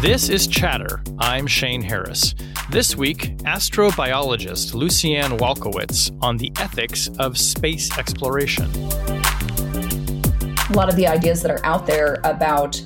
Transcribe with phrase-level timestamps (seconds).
[0.00, 1.02] This is Chatter.
[1.18, 2.32] I'm Shane Harris.
[2.70, 8.70] This week, astrobiologist Lucianne Walkowicz on the ethics of space exploration.
[10.70, 12.80] A lot of the ideas that are out there about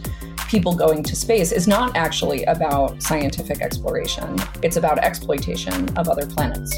[0.49, 6.25] people going to space is not actually about scientific exploration, it's about exploitation of other
[6.25, 6.75] planets.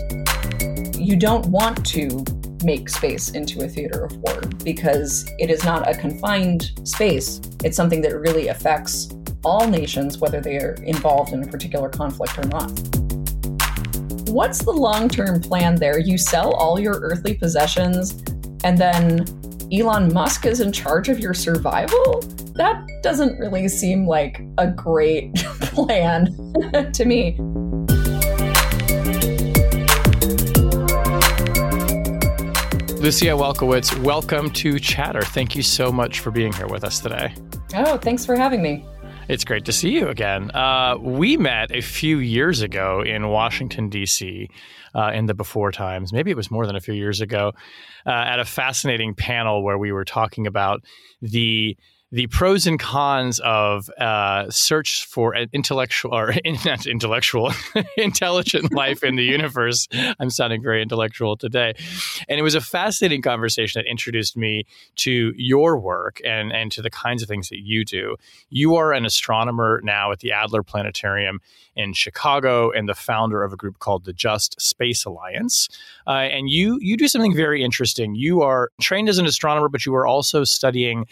[0.98, 2.24] You don't want to
[2.64, 7.40] make space into a theater of war because it is not a confined space.
[7.62, 12.38] It's something that really affects all nations, whether they are involved in a particular conflict
[12.38, 12.70] or not.
[14.28, 15.98] What's the long term plan there?
[15.98, 18.22] You sell all your earthly possessions,
[18.64, 19.24] and then
[19.72, 22.20] Elon Musk is in charge of your survival?
[22.54, 26.26] That doesn't really seem like a great plan
[26.92, 27.36] to me.
[33.04, 35.20] Lucianne Walkowicz, welcome to Chatter.
[35.20, 37.34] Thank you so much for being here with us today.
[37.74, 38.84] Oh, thanks for having me.
[39.26, 40.50] It's great to see you again.
[40.50, 44.50] Uh, we met a few years ago in Washington, D.C.,
[44.94, 46.12] uh, in the before times.
[46.12, 47.52] Maybe it was more than a few years ago,
[48.06, 50.82] uh, at a fascinating panel where we were talking about
[51.22, 51.76] the
[52.14, 56.32] the pros and cons of uh, search for an intellectual or
[56.64, 57.52] not intellectual
[57.96, 59.88] intelligent life in the universe.
[60.20, 61.74] I'm sounding very intellectual today,
[62.28, 64.64] and it was a fascinating conversation that introduced me
[64.96, 68.14] to your work and and to the kinds of things that you do.
[68.48, 71.40] You are an astronomer now at the Adler Planetarium
[71.74, 75.68] in Chicago and the founder of a group called the Just Space Alliance.
[76.06, 78.14] Uh, and you you do something very interesting.
[78.14, 81.06] You are trained as an astronomer, but you are also studying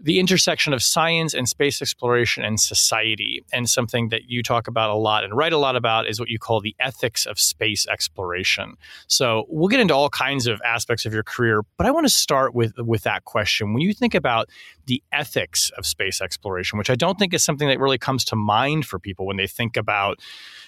[0.00, 3.44] the intersection of science and space exploration and society.
[3.52, 6.28] And something that you talk about a lot and write a lot about is what
[6.28, 8.74] you call the ethics of space exploration.
[9.06, 12.12] So we'll get into all kinds of aspects of your career, but I want to
[12.12, 13.72] start with with that question.
[13.72, 14.48] When you think about
[14.86, 18.36] the ethics of space exploration, which I don't think is something that really comes to
[18.36, 20.18] mind for people when they think about,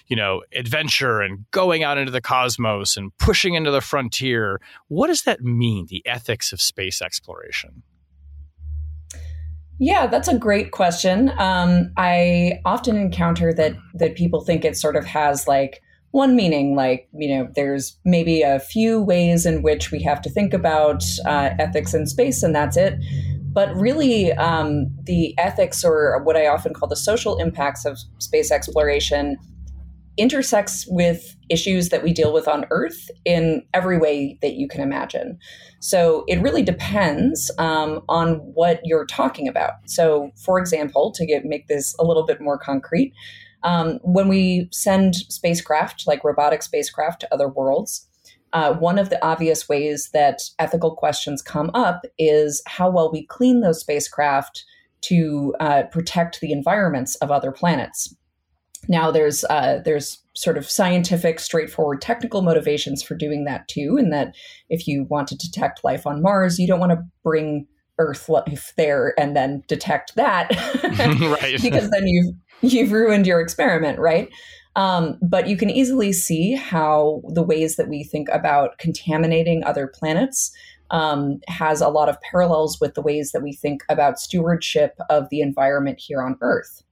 [0.07, 5.07] you know, adventure and going out into the cosmos and pushing into the frontier, what
[5.07, 7.83] does that mean, the ethics of space exploration?
[9.79, 11.31] Yeah, that's a great question.
[11.37, 15.81] Um, I often encounter that that people think it sort of has like
[16.11, 20.29] one meaning, like you know, there's maybe a few ways in which we have to
[20.29, 22.93] think about uh, ethics in space, and that's it.
[23.41, 28.51] But really, um, the ethics, or what I often call the social impacts of space
[28.51, 29.37] exploration,
[30.17, 34.81] intersects with issues that we deal with on Earth in every way that you can
[34.81, 35.37] imagine.
[35.79, 39.73] So it really depends um, on what you're talking about.
[39.85, 43.13] So, for example, to get make this a little bit more concrete,
[43.63, 48.07] um, when we send spacecraft, like robotic spacecraft, to other worlds.
[48.53, 53.25] Uh, one of the obvious ways that ethical questions come up is how well we
[53.25, 54.63] clean those spacecraft
[55.01, 58.15] to uh, protect the environments of other planets.
[58.87, 63.97] Now there's uh, there's sort of scientific, straightforward technical motivations for doing that too.
[63.97, 64.35] In that
[64.69, 68.73] if you want to detect life on Mars, you don't want to bring Earth life
[68.77, 70.49] there and then detect that,
[71.41, 71.57] right?
[71.61, 74.29] because then you've you've ruined your experiment, right?
[74.75, 79.87] Um, but you can easily see how the ways that we think about contaminating other
[79.87, 80.51] planets
[80.91, 85.29] um, has a lot of parallels with the ways that we think about stewardship of
[85.29, 86.83] the environment here on Earth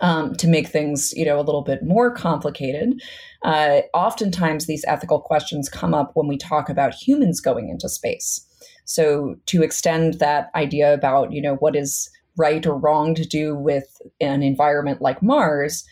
[0.00, 3.00] um, to make things you know a little bit more complicated.
[3.42, 8.46] Uh, oftentimes these ethical questions come up when we talk about humans going into space.
[8.84, 13.54] So to extend that idea about you know what is right or wrong to do
[13.54, 15.84] with an environment like mars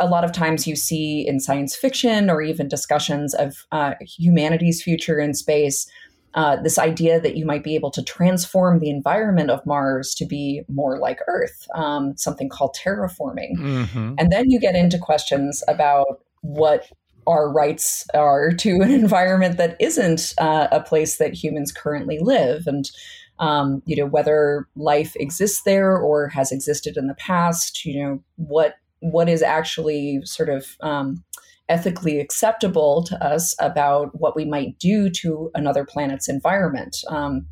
[0.00, 4.82] a lot of times you see in science fiction or even discussions of uh, humanity's
[4.82, 5.86] future in space
[6.34, 10.24] uh, this idea that you might be able to transform the environment of Mars to
[10.24, 13.56] be more like Earth, um, something called terraforming.
[13.58, 14.14] Mm-hmm.
[14.18, 16.90] And then you get into questions about what
[17.26, 22.66] our rights are to an environment that isn't uh, a place that humans currently live.
[22.66, 22.90] And
[23.38, 27.84] um, you know whether life exists there or has existed in the past.
[27.84, 31.24] You know what what is actually sort of um,
[31.72, 36.98] ethically acceptable to us about what we might do to another planet's environment.
[37.08, 37.46] Um,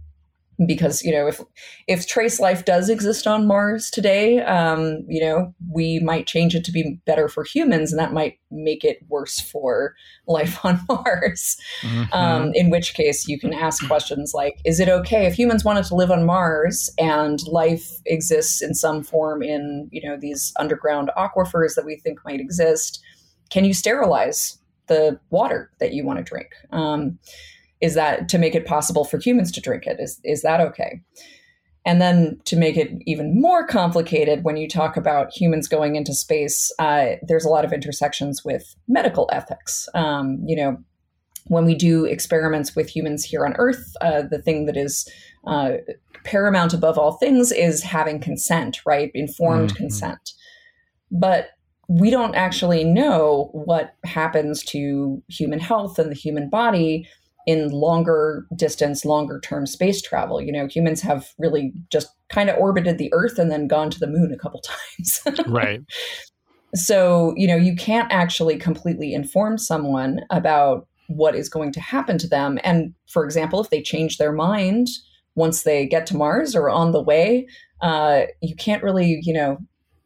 [0.67, 1.41] because you know, if
[1.89, 6.65] if trace life does exist on Mars today, um, you know, we might change it
[6.65, 9.95] to be better for humans, and that might make it worse for
[10.27, 11.57] life on Mars.
[11.81, 12.13] Mm-hmm.
[12.13, 15.85] Um, in which case, you can ask questions like, "Is it okay if humans wanted
[15.85, 21.11] to live on Mars and life exists in some form in you know these underground
[21.17, 23.03] aquifers that we think might exist?"
[23.51, 26.49] Can you sterilize the water that you want to drink?
[26.73, 27.19] Um,
[27.81, 29.99] is that to make it possible for humans to drink it?
[30.01, 31.01] Is is that okay?
[31.87, 36.13] And then to make it even more complicated, when you talk about humans going into
[36.13, 39.89] space, uh, there's a lot of intersections with medical ethics.
[39.95, 40.77] Um, you know,
[41.47, 45.11] when we do experiments with humans here on Earth, uh, the thing that is
[45.47, 45.73] uh,
[46.23, 49.11] paramount above all things is having consent, right?
[49.15, 49.79] Informed mm-hmm.
[49.79, 50.33] consent.
[51.11, 51.49] But
[51.91, 57.05] we don't actually know what happens to human health and the human body
[57.49, 60.41] in longer distance, longer term space travel.
[60.41, 63.99] You know, humans have really just kind of orbited the Earth and then gone to
[63.99, 64.63] the moon a couple
[65.27, 65.45] times.
[65.49, 65.81] right.
[66.77, 72.19] So, you know, you can't actually completely inform someone about what is going to happen
[72.19, 72.61] to them.
[72.63, 74.87] And for example, if they change their mind
[75.35, 77.49] once they get to Mars or on the way,
[77.83, 79.59] uh, you can't really, you know,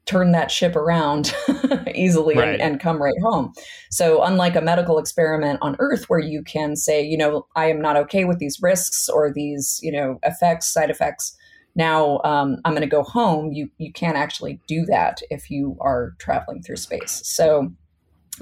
[0.07, 1.35] turn that ship around
[1.95, 2.49] easily right.
[2.49, 3.53] and, and, come right home.
[3.91, 7.81] So, unlike a medical experiment on Earth where you can say, you know, I am
[7.81, 11.37] not okay with these risks or these, you know, effects, side effects.
[11.75, 13.53] Now um, I'm going to go home.
[13.53, 17.21] You you can't actually do that if you are traveling through space.
[17.25, 17.73] So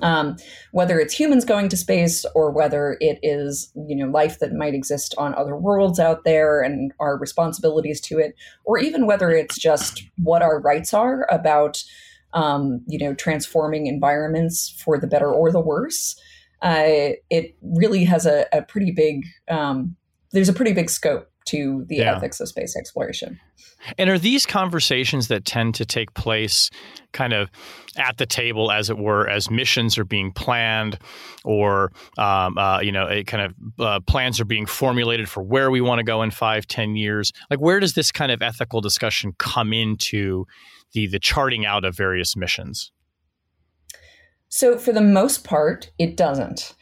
[0.01, 0.37] um,
[0.71, 4.75] whether it's humans going to space or whether it is you know life that might
[4.75, 8.35] exist on other worlds out there and our responsibilities to it
[8.65, 11.83] or even whether it's just what our rights are about
[12.33, 16.17] um, you know transforming environments for the better or the worse
[16.63, 19.97] uh, it really has a, a pretty big um,
[20.33, 22.17] there's a pretty big scope to the yeah.
[22.17, 23.41] ethics of space exploration.
[23.99, 26.71] And are these conversations that tend to take place
[27.13, 27.51] kind of
[27.97, 30.99] at the table, as it were, as missions are being planned,
[31.45, 35.71] or um, uh, you know, a kind of uh, plans are being formulated for where
[35.71, 37.33] we want to go in five, ten years?
[37.51, 40.47] Like, where does this kind of ethical discussion come into
[40.93, 42.93] the the charting out of various missions?
[44.49, 46.75] So, for the most part, it doesn't.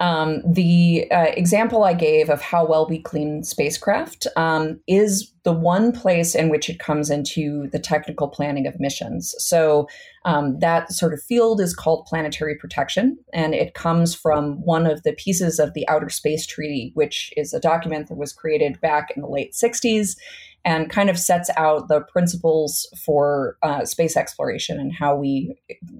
[0.00, 5.52] Um, the uh, example I gave of how well we clean spacecraft um, is the
[5.52, 9.34] one place in which it comes into the technical planning of missions.
[9.38, 9.88] So,
[10.24, 15.02] um, that sort of field is called planetary protection, and it comes from one of
[15.02, 19.10] the pieces of the Outer Space Treaty, which is a document that was created back
[19.16, 20.16] in the late 60s
[20.64, 25.54] and kind of sets out the principles for uh, space exploration and how we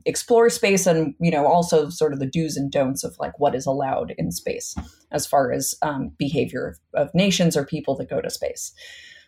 [0.05, 3.55] explore space and you know also sort of the do's and don'ts of like what
[3.55, 4.75] is allowed in space
[5.11, 8.73] as far as um, behavior of, of, nations or people that go to space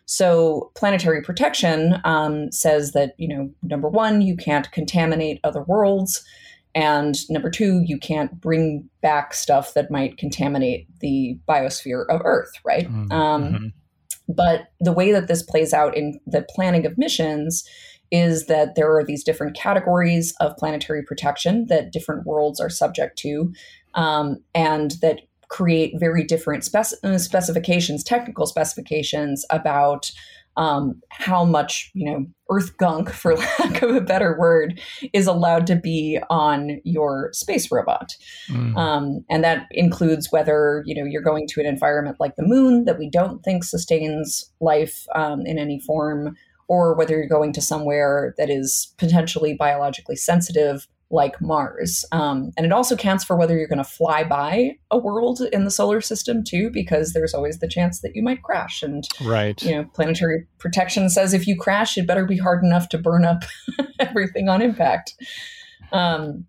[0.05, 6.23] so planetary protection um, says that you know number one you can't contaminate other worlds
[6.75, 12.51] and number two you can't bring back stuff that might contaminate the biosphere of earth
[12.63, 13.11] right mm-hmm.
[13.11, 13.67] Um, mm-hmm.
[14.27, 17.67] But the way that this plays out in the planning of missions
[18.11, 23.17] is that there are these different categories of planetary protection that different worlds are subject
[23.19, 23.51] to,
[23.95, 26.85] um, and that create very different spec-
[27.17, 30.11] specifications, technical specifications about
[30.57, 34.79] um, how much you know earth gunk for lack of a better word
[35.13, 38.11] is allowed to be on your space robot
[38.49, 38.75] mm.
[38.77, 42.85] um, and that includes whether you know you're going to an environment like the moon
[42.85, 46.35] that we don't think sustains life um, in any form
[46.67, 52.03] or whether you're going to somewhere that is potentially biologically sensitive like Mars.
[52.11, 55.63] Um, and it also counts for whether you're going to fly by a world in
[55.63, 58.81] the solar system too, because there's always the chance that you might crash.
[58.81, 62.89] And right, you know, planetary protection says if you crash, it better be hard enough
[62.89, 63.43] to burn up
[63.99, 65.13] everything on impact.
[65.91, 66.45] Um,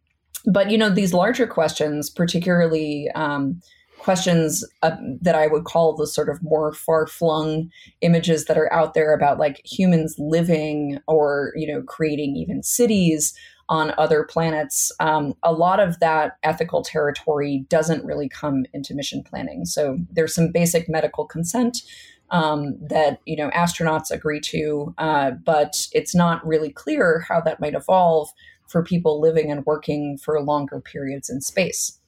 [0.47, 3.11] but you know, these larger questions, particularly.
[3.15, 3.61] Um,
[4.05, 7.71] questions uh, that I would call the sort of more far flung
[8.03, 13.33] images that are out there about like humans living or, you know, creating even cities
[13.69, 19.23] on other planets, um, a lot of that ethical territory doesn't really come into mission
[19.23, 19.65] planning.
[19.65, 21.83] So there's some basic medical consent
[22.31, 27.61] um, that you know astronauts agree to, uh, but it's not really clear how that
[27.61, 28.31] might evolve
[28.67, 32.01] for people living and working for longer periods in space.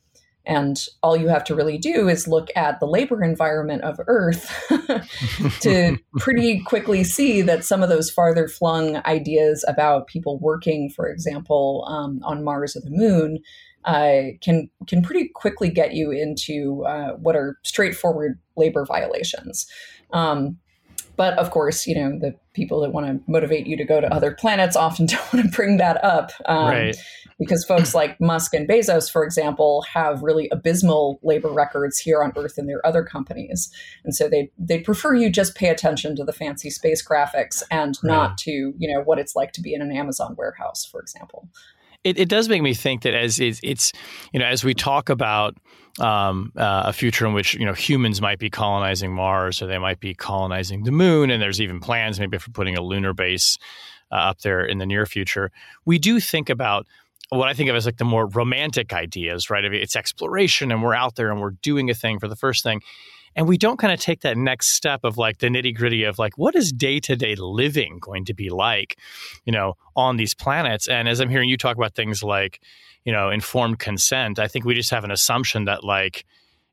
[0.46, 4.48] And all you have to really do is look at the labor environment of Earth
[5.60, 11.08] to pretty quickly see that some of those farther flung ideas about people working, for
[11.08, 13.40] example, um, on Mars or the Moon,
[13.84, 19.66] uh, can can pretty quickly get you into uh, what are straightforward labor violations.
[20.12, 20.58] Um,
[21.16, 24.12] but of course, you know the people that want to motivate you to go to
[24.12, 26.30] other planets often don't want to bring that up.
[26.46, 26.96] Um, right
[27.38, 32.32] because folks like Musk and Bezos, for example, have really abysmal labor records here on
[32.36, 33.70] Earth in their other companies,
[34.04, 37.98] and so they they prefer you just pay attention to the fancy space graphics and
[38.02, 41.48] not to you know what it's like to be in an Amazon warehouse, for example.
[42.04, 43.92] It, it does make me think that as it's, it's
[44.32, 45.56] you know as we talk about
[45.98, 49.78] um, uh, a future in which you know humans might be colonizing Mars or they
[49.78, 53.58] might be colonizing the moon, and there's even plans maybe for putting a lunar base
[54.12, 55.50] uh, up there in the near future.
[55.84, 56.86] We do think about
[57.30, 59.64] what I think of as like the more romantic ideas, right?
[59.64, 62.80] It's exploration, and we're out there and we're doing a thing for the first thing.
[63.34, 66.18] And we don't kind of take that next step of like the nitty gritty of
[66.18, 68.98] like, what is day to day living going to be like,
[69.44, 70.88] you know, on these planets?
[70.88, 72.62] And as I'm hearing you talk about things like,
[73.04, 76.24] you know, informed consent, I think we just have an assumption that like,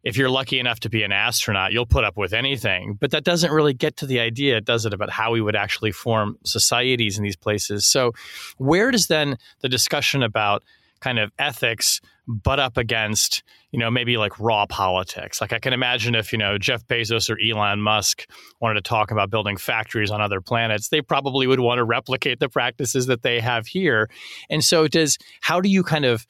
[0.03, 2.97] if you're lucky enough to be an astronaut, you'll put up with anything.
[2.99, 5.91] But that doesn't really get to the idea, does it, about how we would actually
[5.91, 7.85] form societies in these places?
[7.85, 8.11] So,
[8.57, 10.63] where does then the discussion about
[11.03, 15.41] kind of ethics butt up against, you know, maybe like raw politics.
[15.41, 18.25] Like I can imagine if, you know, Jeff Bezos or Elon Musk
[18.61, 22.39] wanted to talk about building factories on other planets, they probably would want to replicate
[22.39, 24.09] the practices that they have here.
[24.49, 26.25] And so does how do you kind of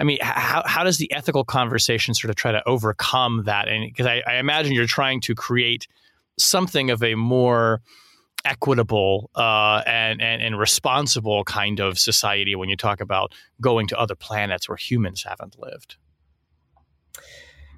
[0.00, 3.68] I mean, how, how does the ethical conversation sort of try to overcome that?
[3.68, 5.86] And because I, I imagine you're trying to create
[6.38, 7.82] something of a more
[8.46, 13.98] equitable uh, and, and, and responsible kind of society when you talk about going to
[13.98, 15.96] other planets where humans haven't lived.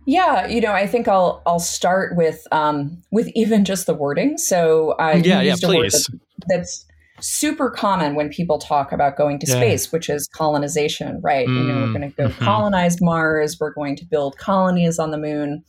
[0.04, 4.36] Yeah, you know, I think I'll I'll start with um, with even just the wording.
[4.36, 6.06] So I yeah, yeah, please.
[6.06, 6.86] That, that's
[7.20, 9.54] super common when people talk about going to yeah.
[9.54, 11.46] space, which is colonization, right?
[11.46, 12.44] Mm, you know, we're mm, going to go mm-hmm.
[12.44, 13.58] colonize Mars.
[13.60, 15.64] We're going to build colonies on the moon.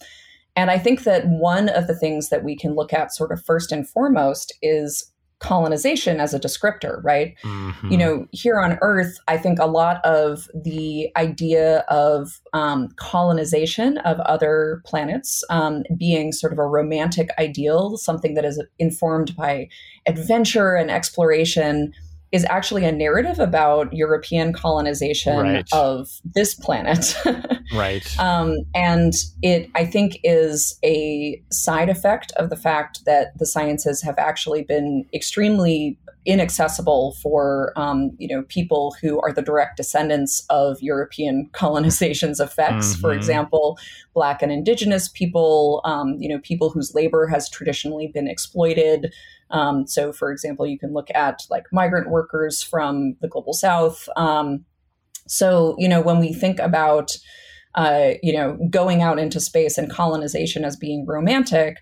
[0.56, 3.44] And I think that one of the things that we can look at sort of
[3.44, 5.12] first and foremost is
[5.44, 7.36] colonization as a descriptor, right?
[7.44, 7.92] Mm-hmm.
[7.92, 13.98] You know, here on Earth, I think a lot of the idea of um, colonization
[14.00, 19.68] of other planets um, being sort of a romantic ideal, something that is informed by
[20.06, 21.94] adventure and exploration
[22.34, 25.70] is actually a narrative about European colonization right.
[25.72, 27.16] of this planet.
[27.76, 28.20] right.
[28.20, 34.02] Um, and it, I think, is a side effect of the fact that the sciences
[34.02, 40.46] have actually been extremely inaccessible for um, you know people who are the direct descendants
[40.50, 42.94] of European colonization's effects.
[42.94, 43.02] Mm-hmm.
[43.02, 43.78] For example,
[44.14, 49.14] Black and Indigenous people, um, you know, people whose labor has traditionally been exploited.
[49.50, 54.08] Um, so, for example, you can look at like migrant workers from the global south.
[54.16, 54.66] Um,
[55.28, 57.16] so, you know, when we think about,
[57.76, 61.78] uh, you know, going out into space and colonization as being romantic,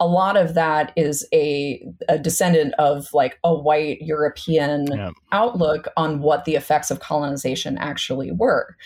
[0.00, 5.10] a lot of that is a, a descendant of like a white European yeah.
[5.32, 8.76] outlook on what the effects of colonization actually were.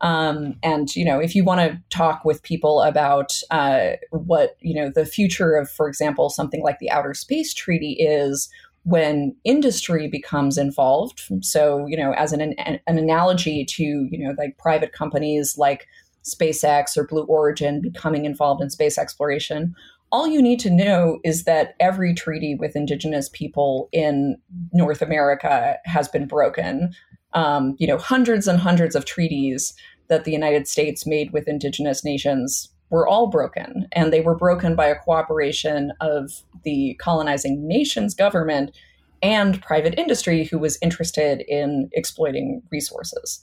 [0.00, 4.74] Um, and you know, if you want to talk with people about uh, what you
[4.74, 8.48] know the future of, for example, something like the Outer Space Treaty is
[8.84, 11.22] when industry becomes involved.
[11.42, 15.86] So you know, as an an, an analogy to you know like private companies like
[16.24, 19.74] SpaceX or Blue Origin becoming involved in space exploration.
[20.12, 24.36] All you need to know is that every treaty with indigenous people in
[24.72, 26.92] North America has been broken.
[27.32, 29.72] Um, you know, hundreds and hundreds of treaties
[30.08, 33.86] that the United States made with indigenous nations were all broken.
[33.92, 36.32] And they were broken by a cooperation of
[36.64, 38.76] the colonizing nation's government
[39.22, 43.40] and private industry who was interested in exploiting resources.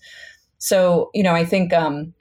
[0.58, 2.14] So, you know, I think um,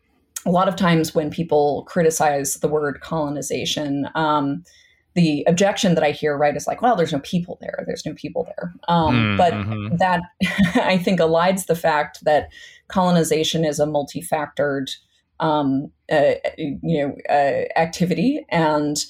[0.47, 4.63] a lot of times when people criticize the word colonization, um,
[5.15, 7.83] the objection that I hear, right, is like, well, there's no people there.
[7.87, 8.75] There's no people there.
[8.87, 9.89] Um, mm, mm-hmm.
[9.89, 10.21] But that,
[10.85, 12.51] I think, elides the fact that
[12.89, 14.95] colonization is a multi-factored,
[15.41, 19.03] um, uh, you know, uh, activity, and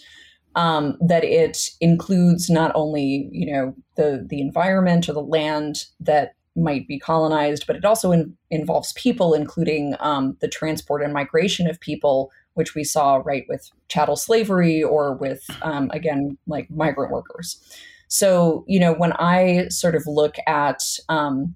[0.54, 6.35] um, that it includes not only, you know, the the environment or the land that
[6.56, 11.68] might be colonized, but it also in, involves people, including um, the transport and migration
[11.68, 17.12] of people which we saw right with chattel slavery or with um, again like migrant
[17.12, 17.60] workers.
[18.08, 21.54] So you know when i sort of look at um,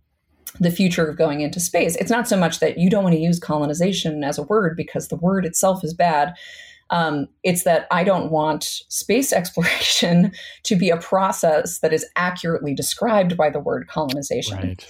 [0.58, 3.20] the future of going into space it's not so much that you don't want to
[3.20, 6.34] use colonization as a word because the word itself is bad
[6.90, 10.32] um, it's that I don't want space exploration
[10.64, 14.56] to be a process that is accurately described by the word colonization.
[14.56, 14.86] Right.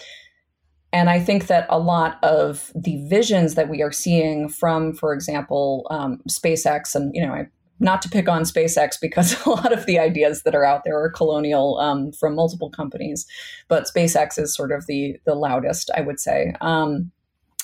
[0.92, 5.14] And I think that a lot of the visions that we are seeing from, for
[5.14, 7.46] example, um, SpaceX, and you know, I,
[7.78, 11.00] not to pick on SpaceX because a lot of the ideas that are out there
[11.00, 13.24] are colonial um, from multiple companies,
[13.68, 16.54] but SpaceX is sort of the the loudest, I would say.
[16.60, 17.12] Um,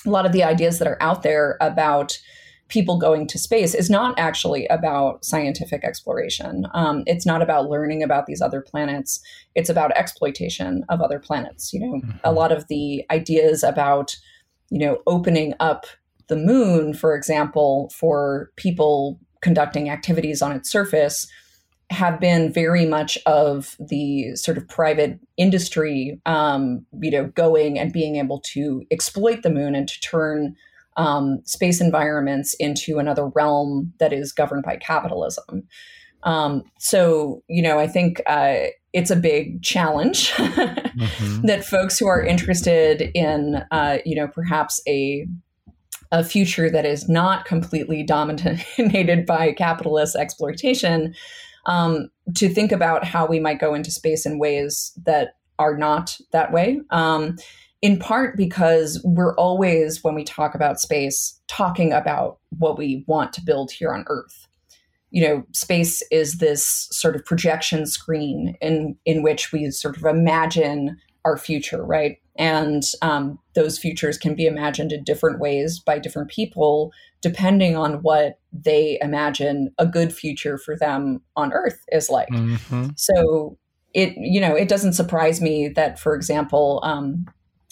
[0.05, 2.17] a lot of the ideas that are out there about
[2.69, 6.67] people going to space is not actually about scientific exploration.
[6.73, 9.19] Um, it's not about learning about these other planets.
[9.55, 11.73] It's about exploitation of other planets.
[11.73, 12.17] You know, mm-hmm.
[12.23, 14.15] a lot of the ideas about,
[14.69, 15.85] you know, opening up
[16.27, 21.25] the moon, for example, for people conducting activities on its surface
[21.89, 27.93] have been very much of the sort of private industry, um, you know, going and
[27.93, 30.53] being able to exploit the moon and to turn
[30.97, 35.63] um, space environments into another realm that is governed by capitalism.
[36.23, 41.45] Um, so, you know, I think uh, it's a big challenge mm-hmm.
[41.45, 45.27] that folks who are interested in, uh, you know, perhaps a
[46.11, 51.13] a future that is not completely dominated by capitalist exploitation
[51.65, 56.17] um, to think about how we might go into space in ways that are not
[56.31, 56.79] that way.
[56.91, 57.35] Um,
[57.81, 63.33] in part because we're always, when we talk about space, talking about what we want
[63.33, 64.47] to build here on Earth.
[65.09, 70.03] You know, space is this sort of projection screen in in which we sort of
[70.03, 72.17] imagine our future, right?
[72.37, 76.91] And um, those futures can be imagined in different ways by different people,
[77.21, 82.29] depending on what they imagine a good future for them on Earth is like.
[82.29, 82.89] Mm-hmm.
[82.95, 83.57] So
[83.93, 87.25] it, you know, it doesn't surprise me that, for example, um,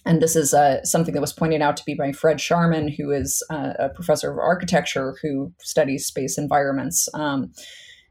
[0.05, 3.11] and this is uh, something that was pointed out to me by Fred Scharmen, who
[3.11, 7.09] is uh, a professor of architecture who studies space environments.
[7.15, 7.51] Um,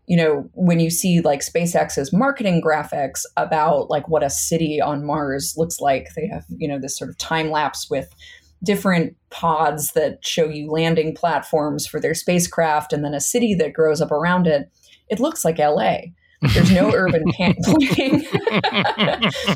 [0.06, 5.06] you know, when you see like SpaceX's marketing graphics about like what a city on
[5.06, 8.12] Mars looks like, they have, you know, this sort of time lapse with
[8.62, 13.72] different pods that show you landing platforms for their spacecraft and then a city that
[13.72, 14.70] grows up around it.
[15.08, 15.98] It looks like LA.
[16.52, 17.56] There's no urban planning.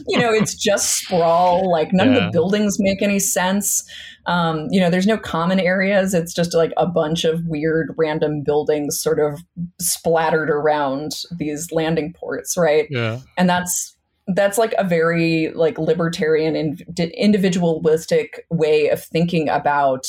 [0.07, 1.71] you know, it's just sprawl.
[1.71, 2.19] Like none yeah.
[2.19, 3.85] of the buildings make any sense.
[4.27, 6.15] Um, you know, there's no common areas.
[6.15, 9.41] It's just like a bunch of weird random buildings sort of
[9.81, 12.87] splattered around these landing ports, right?
[12.91, 13.21] Yeah.
[13.37, 13.97] And that's
[14.29, 16.83] that's like a very like libertarian and
[17.15, 20.07] individualistic way of thinking about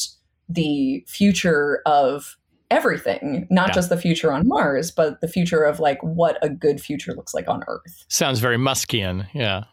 [0.50, 2.36] the future of
[2.71, 3.73] everything, not yeah.
[3.73, 7.33] just the future on Mars, but the future of like what a good future looks
[7.33, 8.05] like on Earth.
[8.07, 9.27] Sounds very Muskian.
[9.33, 9.63] Yeah.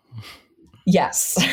[0.86, 1.36] Yes.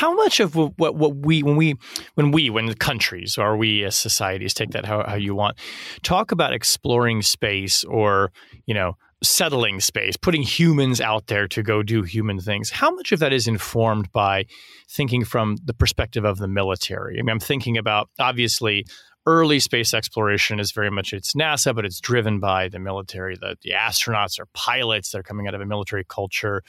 [0.00, 1.74] how much of what, what we when we
[2.14, 5.58] when we when the countries or we as societies take that how, how you want
[6.02, 8.32] talk about exploring space or
[8.64, 12.70] you know settling space, putting humans out there to go do human things.
[12.70, 14.46] How much of that is informed by
[14.88, 17.18] thinking from the perspective of the military?
[17.18, 18.86] I mean, I'm thinking about obviously
[19.26, 23.36] early space exploration is very much it's NASA, but it's driven by the military.
[23.36, 26.62] The, the astronauts are pilots; they're coming out of a military culture.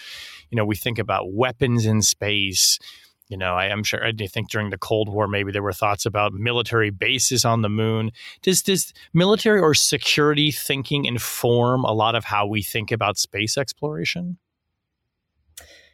[0.50, 2.78] You know, we think about weapons in space.
[3.32, 4.06] You know, I am sure.
[4.06, 7.70] I think during the Cold War, maybe there were thoughts about military bases on the
[7.70, 8.12] moon.
[8.41, 13.58] Does does military or security thinking inform a lot of how we think about space
[13.58, 14.38] exploration?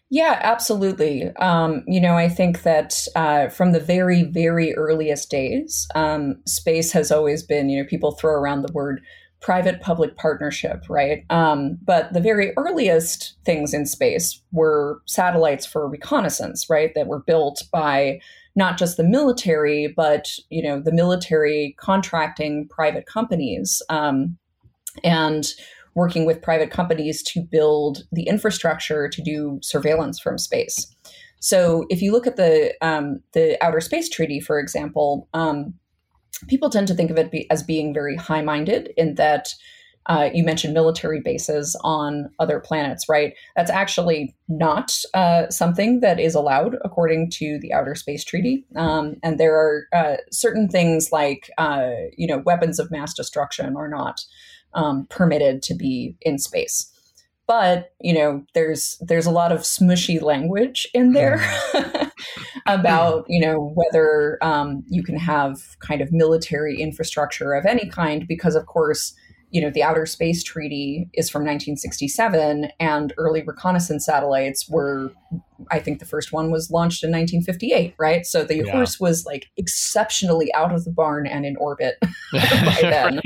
[0.10, 1.28] Yeah, absolutely.
[1.36, 6.92] Um, you know, I think that uh, from the very, very earliest days, um, space
[6.94, 9.02] has always been, you know, people throw around the word
[9.40, 11.24] private public partnership, right?
[11.30, 16.92] Um, but the very earliest things in space were satellites for reconnaissance, right?
[16.96, 18.20] That were built by
[18.56, 24.38] not just the military, but you know the military contracting private companies um,
[25.04, 25.54] and
[25.94, 30.88] working with private companies to build the infrastructure to do surveillance from space.
[31.40, 35.74] So if you look at the um, the Outer Space Treaty, for example, um,
[36.48, 39.50] people tend to think of it be, as being very high minded in that
[40.08, 43.34] uh, you mentioned military bases on other planets, right?
[43.56, 48.66] That's actually not uh, something that is allowed according to the Outer Space Treaty.
[48.76, 53.76] Um, and there are uh, certain things like, uh, you know, weapons of mass destruction
[53.76, 54.22] are not
[54.74, 56.90] um, permitted to be in space.
[57.48, 61.42] But you know, there's there's a lot of smushy language in there.
[62.66, 68.28] About you know whether um, you can have kind of military infrastructure of any kind
[68.28, 69.16] because of course
[69.52, 75.12] you know the outer space treaty is from 1967 and early reconnaissance satellites were
[75.72, 78.72] i think the first one was launched in 1958 right so the yeah.
[78.72, 81.96] horse was like exceptionally out of the barn and in orbit
[82.34, 83.22] by then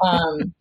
[0.00, 0.54] um,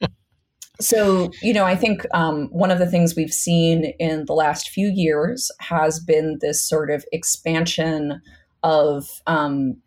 [0.82, 4.70] so, you know, I think um, one of the things we've seen in the last
[4.70, 8.22] few years has been this sort of expansion
[8.63, 9.78] of um,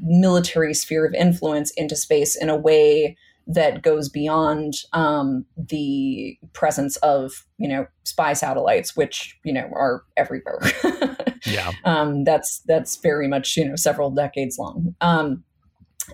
[0.00, 6.96] military sphere of influence into space in a way that goes beyond um, the presence
[6.96, 10.60] of, you know, spy satellites, which you know are everywhere.
[11.46, 14.94] yeah, um, that's that's very much you know several decades long.
[15.02, 15.44] Um,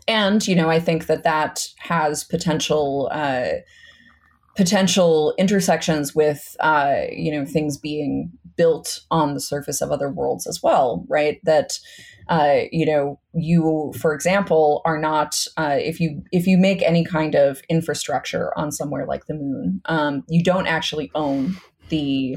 [0.08, 3.08] and you know, I think that that has potential.
[3.12, 3.60] Uh,
[4.56, 10.46] potential intersections with uh, you know things being built on the surface of other worlds
[10.46, 11.40] as well right?
[11.44, 11.78] That
[12.30, 17.04] uh, you know, you, for example, are not uh, if you if you make any
[17.04, 21.56] kind of infrastructure on somewhere like the moon, um, you don't actually own
[21.88, 22.36] the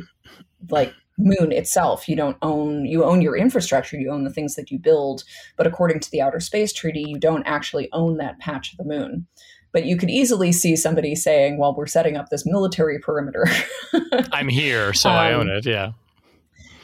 [0.69, 2.09] like moon itself.
[2.09, 5.23] You don't own you own your infrastructure you own the things that you build
[5.57, 8.83] but according to the outer space treaty you don't actually own that patch of the
[8.83, 9.27] moon
[9.73, 13.45] but you could easily see somebody saying well we're setting up this military perimeter
[14.31, 15.91] i'm here so um, i own it yeah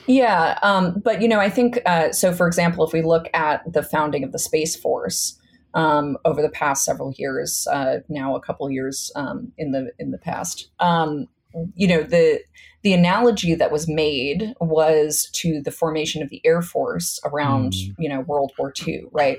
[0.10, 2.34] yeah, um, but you know, I think uh, so.
[2.34, 5.40] For example, if we look at the founding of the Space Force
[5.76, 10.10] um, over the past several years, uh, now a couple years um, in the in
[10.10, 11.28] the past, um,
[11.76, 12.42] you know, the
[12.82, 17.94] the analogy that was made was to the formation of the Air Force around mm.
[18.00, 19.38] you know World War II, right?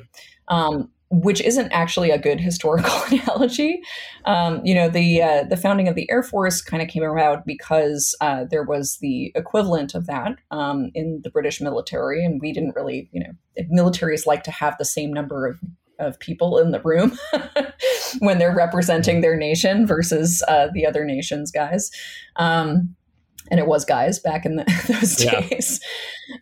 [1.10, 3.82] Which isn't actually a good historical analogy.
[4.26, 7.42] Um, you know, the uh, the founding of the Air Force kind of came around
[7.44, 12.52] because uh, there was the equivalent of that um, in the British military, and we
[12.52, 15.58] didn't really, you know, militaries like to have the same number of
[16.00, 17.16] of people in the room
[18.18, 21.90] when they're representing their nation versus uh, the other nation's guys.
[22.36, 22.96] Um,
[23.50, 25.40] and it was guys back in the, those yeah.
[25.40, 25.80] days.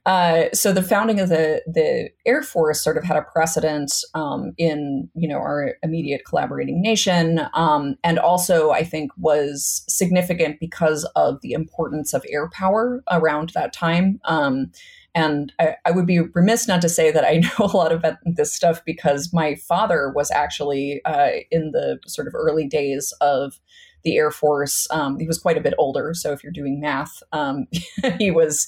[0.06, 4.52] Uh, so the founding of the the Air Force sort of had a precedent um,
[4.58, 11.04] in you know our immediate collaborating nation, um, and also I think was significant because
[11.16, 14.20] of the importance of air power around that time.
[14.24, 14.70] Um,
[15.14, 18.18] and I, I, would be remiss not to say that I know a lot about
[18.24, 23.58] this stuff because my father was actually uh, in the sort of early days of
[24.08, 24.86] the Air Force.
[24.90, 27.66] Um, he was quite a bit older, so if you're doing math, um,
[28.18, 28.66] he was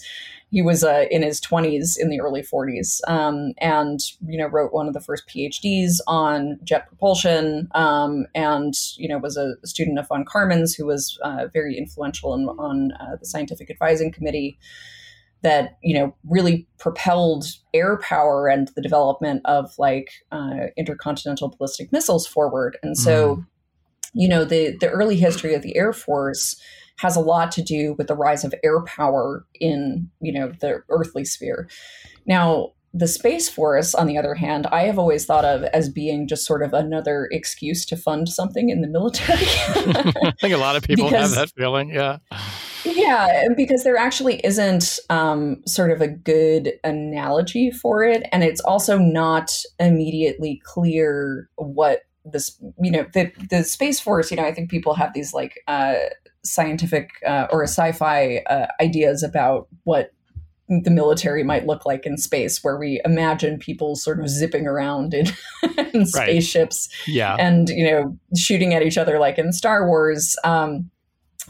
[0.50, 4.72] he was uh, in his 20s in the early 40s, um, and you know wrote
[4.72, 9.98] one of the first PhDs on jet propulsion, um, and you know was a student
[9.98, 14.58] of von Karman's, who was uh, very influential in, on uh, the scientific advising committee
[15.42, 21.90] that you know really propelled air power and the development of like uh, intercontinental ballistic
[21.92, 23.46] missiles forward and so mm
[24.12, 26.60] you know, the, the early history of the Air Force
[26.98, 30.82] has a lot to do with the rise of air power in, you know, the
[30.90, 31.68] earthly sphere.
[32.26, 36.26] Now, the Space Force, on the other hand, I have always thought of as being
[36.26, 39.38] just sort of another excuse to fund something in the military.
[39.44, 41.90] I think a lot of people because, have that feeling.
[41.90, 42.18] Yeah.
[42.84, 48.26] Yeah, because there actually isn't um, sort of a good analogy for it.
[48.32, 52.00] And it's also not immediately clear what
[52.32, 55.60] this you know the the space force you know i think people have these like
[55.68, 55.94] uh
[56.42, 60.12] scientific uh, or sci-fi uh, ideas about what
[60.84, 65.12] the military might look like in space where we imagine people sort of zipping around
[65.12, 65.26] in,
[65.92, 67.34] in spaceships yeah.
[67.38, 70.36] and you know shooting at each other like in star wars.
[70.44, 70.90] Um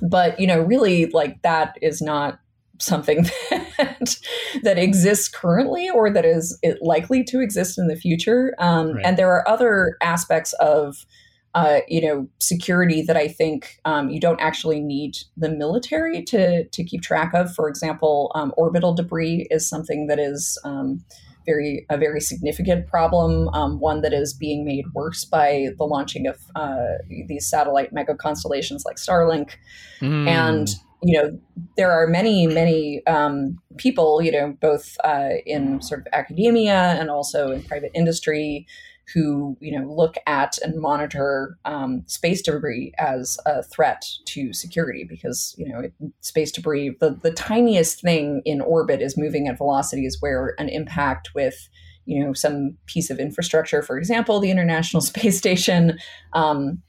[0.02, 2.39] but you know really like that is not
[2.80, 4.16] something that
[4.62, 8.54] that exists currently or that is likely to exist in the future.
[8.58, 9.06] Um, right.
[9.06, 11.06] And there are other aspects of
[11.54, 16.64] uh, you know security that I think um, you don't actually need the military to
[16.64, 17.54] to keep track of.
[17.54, 21.04] For example, um, orbital debris is something that is um,
[21.46, 26.28] very a very significant problem, um, one that is being made worse by the launching
[26.28, 29.52] of uh, these satellite mega constellations like Starlink,
[30.00, 30.28] mm.
[30.28, 30.68] and
[31.02, 31.38] you know,
[31.76, 37.10] there are many, many um, people, you know, both uh, in sort of academia and
[37.10, 38.66] also in private industry
[39.14, 45.04] who, you know, look at and monitor um, space debris as a threat to security
[45.08, 49.58] because, you know, it, space debris, the, the tiniest thing in orbit is moving at
[49.58, 51.68] velocities where an impact with,
[52.04, 55.98] you know, some piece of infrastructure, for example, the International Space Station,
[56.32, 56.82] um,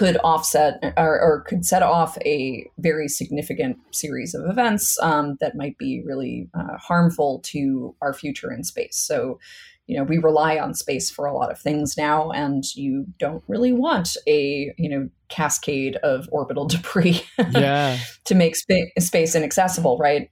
[0.00, 5.54] could offset or, or, could set off a very significant series of events um, that
[5.54, 8.96] might be really uh, harmful to our future in space.
[8.96, 9.38] So,
[9.86, 13.44] you know, we rely on space for a lot of things now, and you don't
[13.46, 17.98] really want a you know cascade of orbital debris yeah.
[18.24, 20.30] to make spa- space inaccessible, right?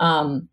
[0.00, 0.48] Um,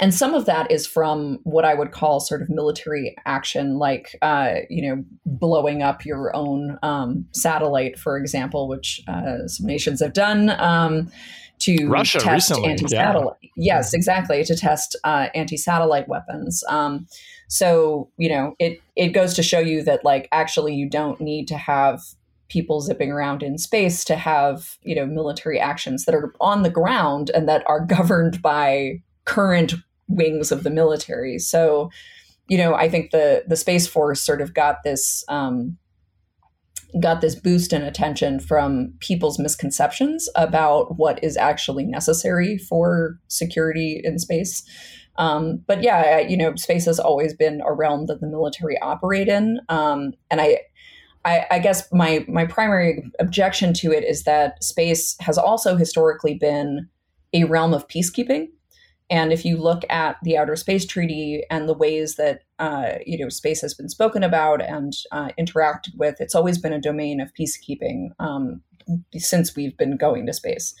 [0.00, 4.16] and some of that is from what I would call sort of military action, like
[4.22, 10.00] uh, you know blowing up your own um, satellite, for example, which uh, some nations
[10.00, 11.10] have done um,
[11.60, 13.36] to Russia test recently, anti-satellite.
[13.42, 13.76] Yeah.
[13.76, 16.62] Yes, exactly, to test uh, anti-satellite weapons.
[16.68, 17.06] Um,
[17.48, 21.48] so you know it it goes to show you that like actually you don't need
[21.48, 22.00] to have
[22.48, 26.70] people zipping around in space to have you know military actions that are on the
[26.70, 29.74] ground and that are governed by current
[30.08, 31.38] wings of the military.
[31.38, 31.90] So,
[32.48, 35.76] you know, I think the the Space Force sort of got this um,
[37.00, 44.00] got this boost in attention from people's misconceptions about what is actually necessary for security
[44.02, 44.62] in space.
[45.18, 49.28] Um, but yeah, you know, space has always been a realm that the military operate
[49.28, 50.60] in, um, and I,
[51.24, 56.34] I, I guess my my primary objection to it is that space has also historically
[56.34, 56.88] been
[57.32, 58.48] a realm of peacekeeping.
[59.08, 63.18] And if you look at the Outer Space Treaty and the ways that uh, you
[63.18, 67.20] know space has been spoken about and uh, interacted with, it's always been a domain
[67.20, 68.62] of peacekeeping um,
[69.14, 70.74] since we've been going to space.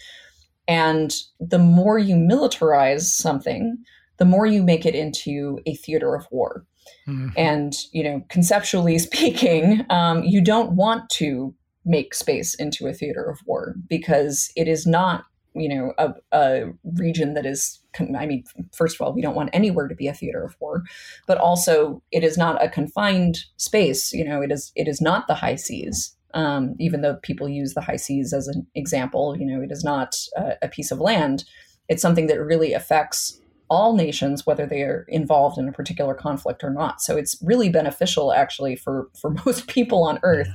[0.68, 3.78] And the more you militarize something,
[4.16, 6.66] the more you make it into a theater of war.
[7.08, 7.28] Mm-hmm.
[7.36, 13.22] And you know, conceptually speaking, um, you don't want to make space into a theater
[13.22, 15.24] of war because it is not
[15.56, 17.80] you know a, a, region that is
[18.18, 20.82] i mean first of all we don't want anywhere to be a theater of war
[21.26, 25.26] but also it is not a confined space you know it is it is not
[25.26, 29.46] the high seas um, even though people use the high seas as an example you
[29.46, 31.44] know it is not a, a piece of land.
[31.88, 36.62] It's something that really affects all nations whether they are involved in a particular conflict
[36.62, 37.00] or not.
[37.00, 40.50] So it's really beneficial actually for for most people on earth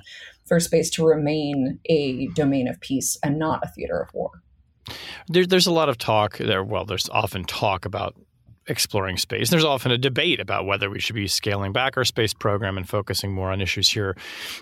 [0.46, 4.32] for space to remain a domain of peace and not a theater of war
[5.28, 6.64] there, there's a lot of talk there.
[6.64, 8.16] Well, there's often talk about
[8.68, 9.50] exploring space.
[9.50, 12.88] There's often a debate about whether we should be scaling back our space program and
[12.88, 14.16] focusing more on issues here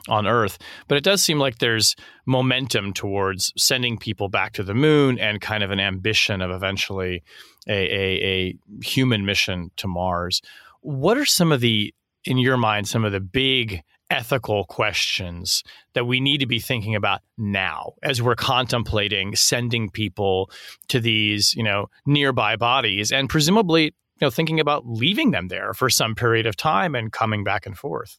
[0.07, 0.57] on Earth.
[0.87, 5.41] But it does seem like there's momentum towards sending people back to the moon and
[5.41, 7.23] kind of an ambition of eventually
[7.67, 10.41] a, a, a human mission to Mars.
[10.81, 16.05] What are some of the, in your mind, some of the big ethical questions that
[16.05, 20.49] we need to be thinking about now as we're contemplating sending people
[20.87, 23.91] to these, you know, nearby bodies and presumably, you
[24.21, 27.77] know, thinking about leaving them there for some period of time and coming back and
[27.77, 28.17] forth.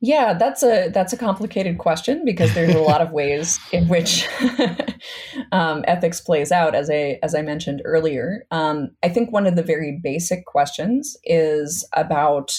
[0.00, 4.28] Yeah, that's a that's a complicated question because there's a lot of ways in which
[5.52, 6.74] um, ethics plays out.
[6.74, 11.16] As I as I mentioned earlier, um, I think one of the very basic questions
[11.24, 12.52] is about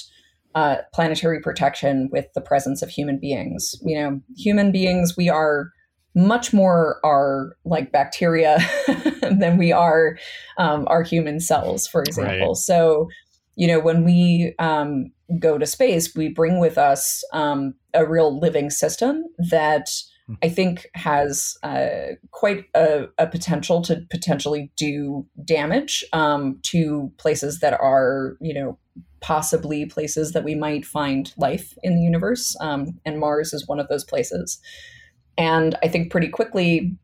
[0.56, 3.76] uh, planetary protection with the presence of human beings.
[3.84, 5.72] You know, human beings, we are
[6.16, 8.58] much more are like bacteria
[9.22, 10.18] than we are
[10.58, 12.48] um, our human cells, for example.
[12.48, 12.56] Right.
[12.56, 13.10] So,
[13.58, 18.40] you know, when we um, go to space, we bring with us um, a real
[18.40, 19.90] living system that
[20.28, 20.36] hmm.
[20.42, 27.60] I think has uh, quite a, a, potential to potentially do damage um, to places
[27.60, 28.78] that are, you know,
[29.26, 32.56] possibly places that we might find life in the universe.
[32.62, 34.60] Um, and Mars is one of those places.
[35.36, 36.96] And I think pretty quickly,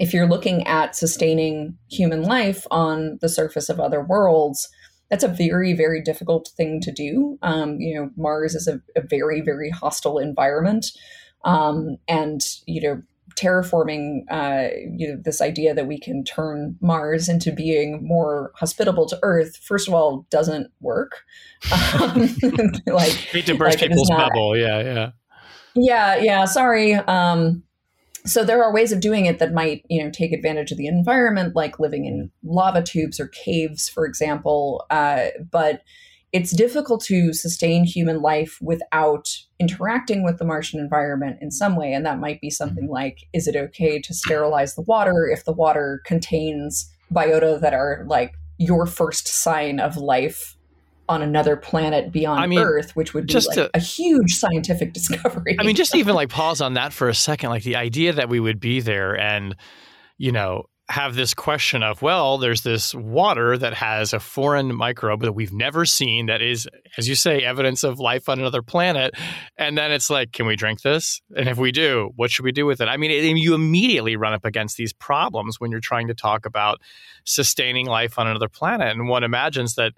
[0.00, 4.68] if you're looking at sustaining human life on the surface of other worlds,
[5.10, 7.38] that's a very, very difficult thing to do.
[7.42, 10.86] Um, you know, Mars is a, a very, very hostile environment.
[11.44, 13.02] Um, and, you know,
[13.36, 19.06] terraforming uh, you know, this idea that we can turn Mars into being more hospitable
[19.06, 21.22] to Earth, first of all, doesn't work.
[21.72, 22.28] Um,
[22.86, 24.56] like, hate to burst like people's not, bubble.
[24.56, 25.10] Yeah, yeah,
[25.74, 26.44] yeah, yeah.
[26.44, 26.94] Sorry.
[26.94, 27.62] Um,
[28.26, 30.86] so there are ways of doing it that might, you know, take advantage of the
[30.86, 34.86] environment, like living in lava tubes or caves, for example.
[34.90, 35.82] Uh, but
[36.34, 39.28] it's difficult to sustain human life without
[39.60, 41.92] interacting with the Martian environment in some way.
[41.92, 42.92] And that might be something mm-hmm.
[42.92, 48.04] like is it okay to sterilize the water if the water contains biota that are
[48.08, 50.56] like your first sign of life
[51.08, 54.92] on another planet beyond I mean, Earth, which would be like to, a huge scientific
[54.92, 55.56] discovery.
[55.60, 58.28] I mean, just even like pause on that for a second, like the idea that
[58.28, 59.54] we would be there and,
[60.18, 65.22] you know, have this question of, well, there's this water that has a foreign microbe
[65.22, 66.68] that we've never seen that is,
[66.98, 69.14] as you say, evidence of life on another planet.
[69.56, 71.22] And then it's like, can we drink this?
[71.34, 72.88] And if we do, what should we do with it?
[72.88, 76.44] I mean, it, you immediately run up against these problems when you're trying to talk
[76.44, 76.82] about
[77.24, 78.88] sustaining life on another planet.
[78.88, 79.94] And one imagines that,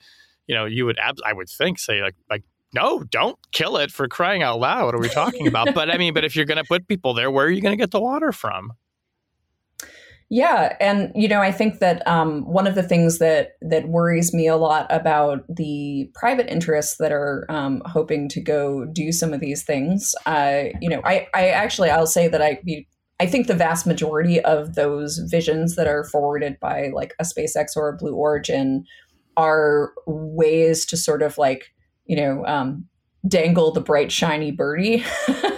[0.46, 3.90] you know, you would, ab- I would think, say, like, like, no, don't kill it
[3.90, 4.85] for crying out loud.
[4.85, 5.68] What are we talking about?
[5.75, 7.77] but I mean, but if you're going to put people there, where are you going
[7.77, 8.72] to get the water from?
[10.28, 14.34] Yeah, and you know, I think that um, one of the things that that worries
[14.34, 19.32] me a lot about the private interests that are um, hoping to go do some
[19.32, 22.60] of these things, uh, you know, I, I actually I'll say that I
[23.20, 27.76] I think the vast majority of those visions that are forwarded by like a SpaceX
[27.76, 28.84] or a Blue Origin
[29.36, 31.66] are ways to sort of like
[32.06, 32.84] you know um,
[33.28, 35.04] dangle the bright shiny birdie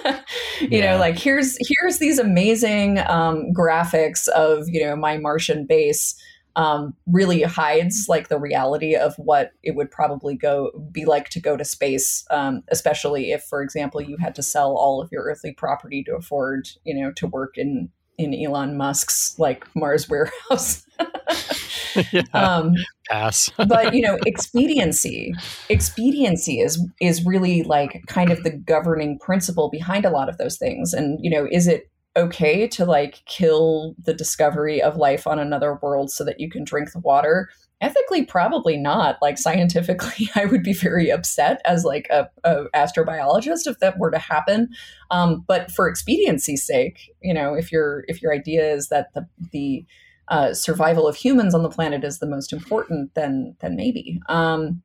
[0.71, 0.93] you yeah.
[0.93, 6.15] know like here's here's these amazing um, graphics of you know my martian base
[6.57, 11.41] um, really hides like the reality of what it would probably go be like to
[11.41, 15.25] go to space um, especially if for example you had to sell all of your
[15.25, 20.85] earthly property to afford you know to work in in elon musk's like mars warehouse
[22.13, 22.23] yeah.
[22.35, 22.75] um,
[23.09, 23.51] Pass.
[23.69, 25.33] but you know, expediency,
[25.69, 30.57] expediency is is really like kind of the governing principle behind a lot of those
[30.57, 30.93] things.
[30.93, 35.79] And you know, is it okay to like kill the discovery of life on another
[35.83, 37.49] world so that you can drink the water?
[37.81, 43.67] ethically probably not like scientifically i would be very upset as like a, a astrobiologist
[43.67, 44.69] if that were to happen
[45.11, 49.27] um, but for expediency's sake you know if your if your idea is that the
[49.53, 49.85] the
[50.31, 54.21] uh, survival of humans on the planet is the most important then then maybe.
[54.29, 54.83] Um,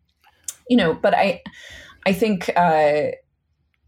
[0.69, 1.41] you know but i
[2.06, 3.03] i think uh,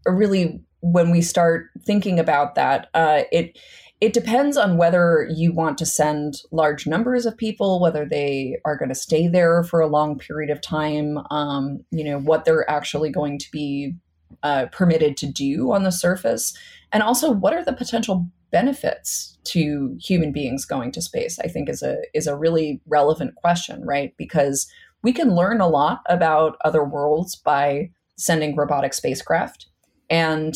[0.06, 3.58] really when we start thinking about that uh, it
[3.98, 8.76] it depends on whether you want to send large numbers of people, whether they are
[8.76, 12.70] going to stay there for a long period of time, um, you know, what they're
[12.70, 13.94] actually going to be
[14.42, 16.54] uh, permitted to do on the surface,
[16.92, 21.38] and also what are the potential benefits to human beings going to space.
[21.40, 24.14] I think is a is a really relevant question, right?
[24.16, 24.66] Because
[25.02, 29.66] we can learn a lot about other worlds by sending robotic spacecraft,
[30.08, 30.54] and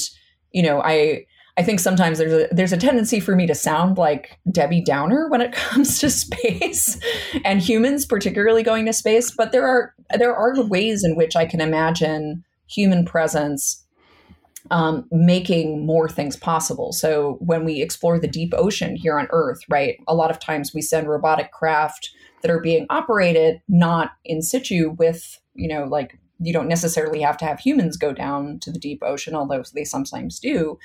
[0.53, 1.27] you know, I
[1.59, 5.29] I think sometimes there's a there's a tendency for me to sound like Debbie Downer
[5.29, 6.99] when it comes to space
[7.45, 9.31] and humans, particularly going to space.
[9.31, 13.85] But there are there are ways in which I can imagine human presence
[14.70, 16.92] um, making more things possible.
[16.92, 20.75] So when we explore the deep ocean here on Earth, right, a lot of times
[20.75, 22.11] we send robotic craft
[22.42, 27.37] that are being operated not in situ with you know like you don't necessarily have
[27.37, 30.79] to have humans go down to the deep ocean, although they sometimes do.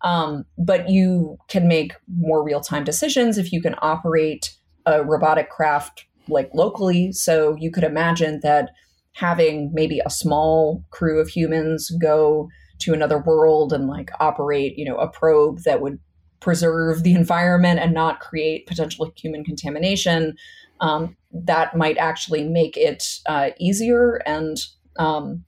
[0.00, 5.50] Um, but you can make more real time decisions if you can operate a robotic
[5.50, 7.12] craft like locally.
[7.12, 8.70] So you could imagine that
[9.12, 12.48] having maybe a small crew of humans go
[12.82, 15.98] to another world and like operate, you know, a probe that would
[16.40, 20.36] preserve the environment and not create potential human contamination.
[20.80, 24.56] Um, that might actually make it uh, easier and
[24.98, 25.44] um,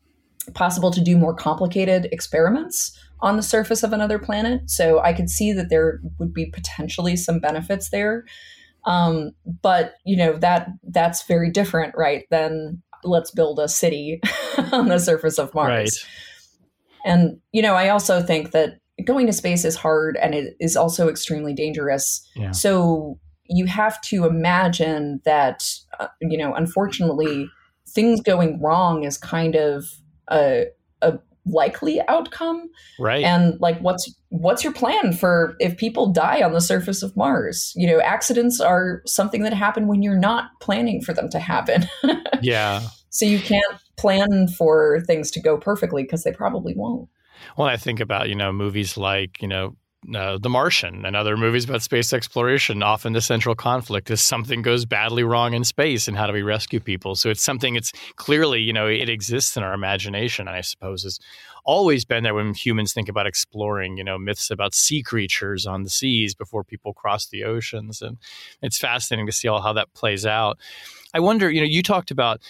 [0.55, 4.70] possible to do more complicated experiments on the surface of another planet.
[4.70, 8.25] So I could see that there would be potentially some benefits there.
[8.87, 12.27] Um, but you know that that's very different, right?
[12.31, 14.20] Than let's build a city
[14.73, 15.68] on the surface of Mars.
[15.70, 16.11] Right.
[17.05, 20.77] And you know, I also think that going to space is hard and it is
[20.77, 22.27] also extremely dangerous.
[22.37, 22.53] Yeah.
[22.53, 27.49] So you have to imagine that uh, you know, unfortunately,
[27.88, 29.85] things going wrong is kind of
[30.31, 30.67] a,
[31.03, 32.71] a likely outcome.
[32.99, 33.25] Right.
[33.25, 37.73] And like what's what's your plan for if people die on the surface of mars?
[37.77, 41.88] You know accidents are something that happen when you're not planning for them to happen.
[42.43, 42.83] Yeah.
[43.09, 43.64] So you can't
[43.97, 47.09] plan for things to go perfectly because they probably won't
[47.57, 49.77] well i think about you know movies like you know
[50.15, 54.63] uh, The Martian and other movies about space exploration, often the central conflict is something
[54.63, 57.15] goes badly wrong in space and how do we rescue people.
[57.15, 61.19] So it's something it's clearly, you know, it exists in our imagination, I suppose has
[61.65, 65.83] always been there when humans think about exploring, you know, myths about sea creatures on
[65.83, 68.03] the seas before people cross the oceans.
[68.03, 68.19] And
[68.61, 70.59] it's fascinating to see all how that plays out.
[71.15, 72.43] I wonder, you know, you talked about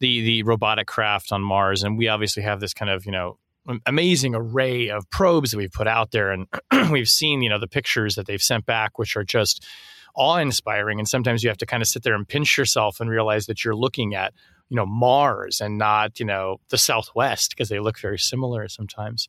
[0.00, 3.38] the the robotic craft on Mars, and we obviously have this kind of, you know,
[3.86, 6.30] amazing array of probes that we've put out there.
[6.30, 6.46] And
[6.90, 9.66] we've seen you know the pictures that they've sent back which are just
[10.14, 10.98] awe-inspiring.
[10.98, 13.64] And sometimes you have to kind of sit there and pinch yourself and realize that
[13.64, 14.32] you're looking at
[14.68, 19.28] you know mars and not you know the southwest because they look very similar sometimes.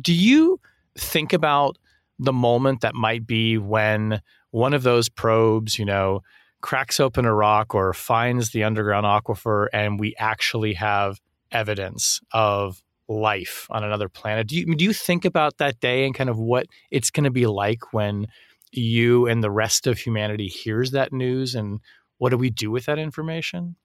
[0.00, 0.60] Do you
[0.96, 1.78] think about
[2.18, 6.22] the moment that might be when one of those probes you know
[6.60, 11.20] cracks open a rock or finds the underground aquifer and we actually have
[11.50, 14.46] evidence of life on another planet.
[14.46, 17.30] Do you do you think about that day and kind of what it's going to
[17.30, 18.26] be like when
[18.72, 21.80] you and the rest of humanity hears that news and
[22.18, 23.76] what do we do with that information?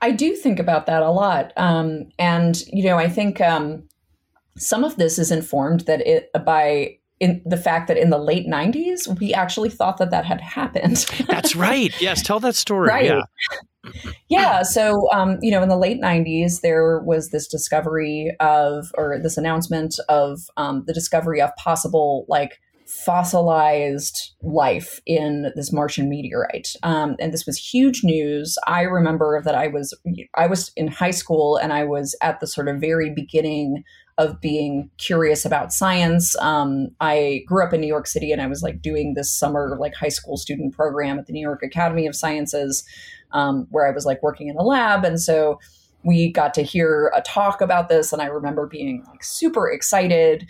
[0.00, 3.88] I do think about that a lot, um, and you know, I think um,
[4.56, 8.46] some of this is informed that it by in the fact that in the late
[8.46, 10.96] 90s we actually thought that that had happened
[11.28, 13.04] that's right yes tell that story right.
[13.04, 13.22] yeah
[14.28, 14.62] yeah.
[14.62, 19.36] So, um, you know, in the late 90s, there was this discovery of, or this
[19.36, 26.68] announcement of um, the discovery of possible, like, fossilized life in this Martian meteorite.
[26.82, 28.56] Um, and this was huge news.
[28.66, 29.94] I remember that I was
[30.34, 33.84] I was in high school and I was at the sort of very beginning
[34.18, 36.36] of being curious about science.
[36.40, 39.76] Um, I grew up in New York City and I was like doing this summer
[39.78, 42.84] like high school student program at the New York Academy of Sciences
[43.32, 45.04] um, where I was like working in a lab.
[45.04, 45.60] And so
[46.02, 48.12] we got to hear a talk about this.
[48.12, 50.48] And I remember being like super excited.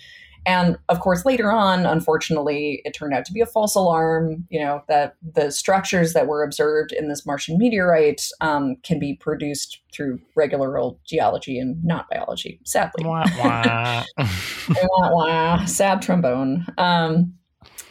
[0.48, 4.46] And of course, later on, unfortunately, it turned out to be a false alarm.
[4.48, 9.14] You know that the structures that were observed in this Martian meteorite um, can be
[9.14, 12.60] produced through regular old geology and not biology.
[12.64, 14.04] Sadly, wah, wah.
[14.16, 15.64] wah, wah.
[15.66, 16.66] sad trombone.
[16.78, 17.34] Um,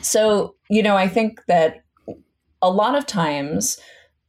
[0.01, 1.83] so you know, I think that
[2.61, 3.79] a lot of times.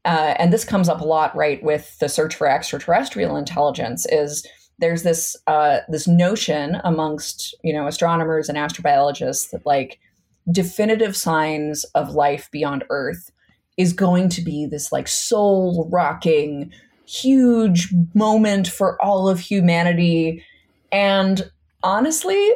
[0.04, 4.46] Uh, and this comes up a lot, right, with the search for extraterrestrial intelligence, is
[4.78, 9.98] there's this uh, this notion amongst you know astronomers and astrobiologists that like
[10.50, 13.30] definitive signs of life beyond Earth
[13.76, 16.72] is going to be this like soul rocking
[17.06, 20.44] huge moment for all of humanity.
[20.92, 21.50] And
[21.82, 22.52] honestly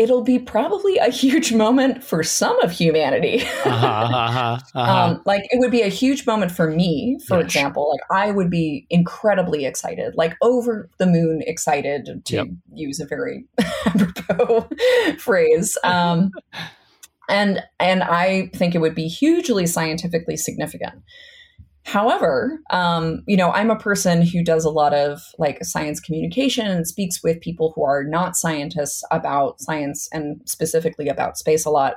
[0.00, 3.42] it'll be probably a huge moment for some of humanity.
[3.64, 4.80] uh-huh, uh-huh, uh-huh.
[4.80, 7.44] Um, like it would be a huge moment for me, for yes.
[7.44, 7.90] example.
[7.90, 12.46] Like I would be incredibly excited, like over the moon excited, to yep.
[12.72, 13.44] use a very
[13.86, 14.68] apropos
[15.18, 15.76] phrase.
[15.84, 16.30] Um,
[17.28, 21.02] and and I think it would be hugely scientifically significant.
[21.84, 26.66] However, um, you know, I'm a person who does a lot of like science communication
[26.66, 31.70] and speaks with people who are not scientists about science and specifically about space a
[31.70, 31.96] lot.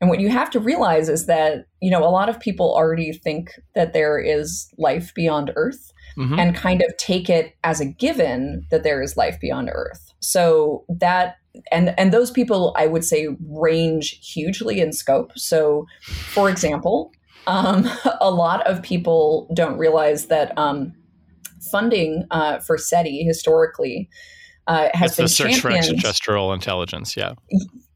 [0.00, 3.12] And what you have to realize is that, you know, a lot of people already
[3.12, 6.38] think that there is life beyond Earth mm-hmm.
[6.38, 10.12] and kind of take it as a given that there is life beyond Earth.
[10.20, 11.36] So that
[11.70, 15.32] and and those people I would say range hugely in scope.
[15.36, 17.12] So for example,
[17.50, 17.90] um,
[18.20, 20.94] a lot of people don't realize that um,
[21.70, 24.08] funding uh, for SETI historically
[24.66, 25.62] uh, has That's been the search championed.
[25.62, 27.16] for extraterrestrial intelligence.
[27.16, 27.34] Yeah.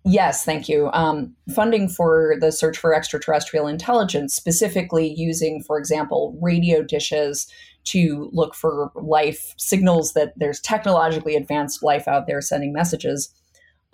[0.05, 0.91] Yes, thank you.
[0.93, 7.47] Um, funding for the search for extraterrestrial intelligence, specifically using, for example, radio dishes
[7.85, 13.33] to look for life signals that there's technologically advanced life out there sending messages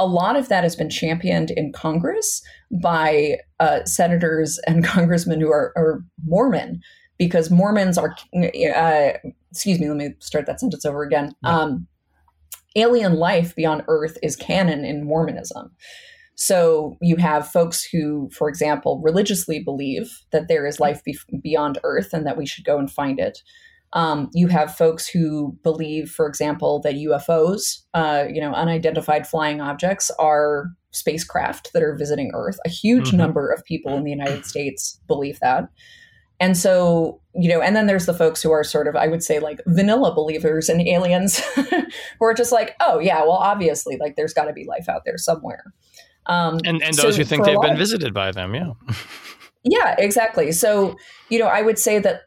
[0.00, 2.42] a lot of that has been championed in Congress
[2.82, 6.80] by uh, senators and congressmen who are, are, Mormon,
[7.18, 9.10] because Mormons are, uh,
[9.50, 11.34] excuse me, let me start that sentence over again.
[11.44, 11.86] Um,
[12.76, 15.70] alien life beyond Earth is canon in Mormonism.
[16.34, 21.78] So you have folks who, for example, religiously believe that there is life be- beyond
[21.84, 23.42] Earth and that we should go and find it.
[23.92, 29.60] Um, you have folks who believe, for example, that UFOs, uh, you know, unidentified flying
[29.60, 32.58] objects, are spacecraft that are visiting Earth.
[32.64, 33.16] A huge mm-hmm.
[33.16, 35.68] number of people in the United States believe that.
[36.40, 39.22] And so, you know, and then there's the folks who are sort of, I would
[39.22, 44.16] say, like vanilla believers in aliens who are just like, oh, yeah, well, obviously, like
[44.16, 45.64] there's got to be life out there somewhere.
[46.26, 48.72] Um, and and those so who think they've been visited by them, yeah.
[49.64, 50.50] yeah, exactly.
[50.52, 50.96] So,
[51.28, 52.22] you know, I would say that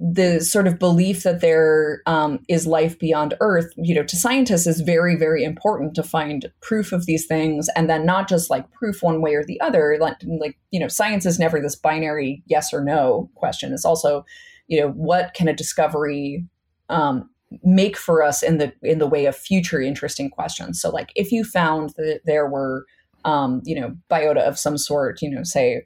[0.00, 4.66] the sort of belief that there um, is life beyond Earth, you know, to scientists
[4.66, 8.70] is very, very important to find proof of these things, and then not just like
[8.72, 9.96] proof one way or the other.
[10.00, 13.72] Like, like you know, science is never this binary yes or no question.
[13.72, 14.24] It's also,
[14.68, 16.44] you know, what can a discovery
[16.88, 17.28] um,
[17.64, 20.80] make for us in the in the way of future interesting questions.
[20.80, 22.86] So, like, if you found that there were,
[23.24, 25.82] um, you know, biota of some sort, you know, say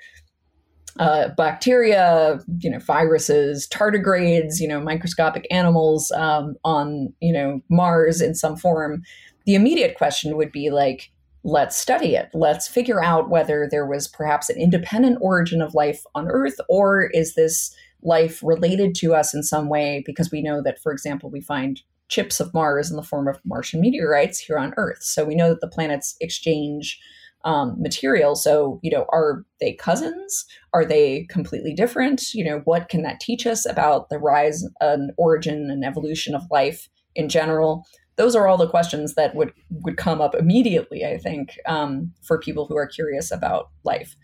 [0.99, 8.20] uh, bacteria, you know, viruses, tardigrades, you know, microscopic animals um, on, you know, Mars
[8.20, 9.03] in some form,
[9.47, 11.11] the immediate question would be like,
[11.45, 12.28] let's study it.
[12.34, 17.11] Let's figure out whether there was perhaps an independent origin of life on Earth, or
[17.12, 20.03] is this life related to us in some way?
[20.05, 23.40] Because we know that, for example, we find chips of Mars in the form of
[23.45, 25.03] Martian meteorites here on Earth.
[25.03, 27.01] So we know that the planets exchange
[27.45, 28.34] um, material.
[28.36, 30.45] So, you know, are they cousins?
[30.72, 32.34] Are they completely different?
[32.34, 36.43] You know, what can that teach us about the rise and origin and evolution of
[36.51, 37.84] life in general?
[38.16, 42.38] Those are all the questions that would would come up immediately, I think, um, for
[42.38, 44.16] people who are curious about life.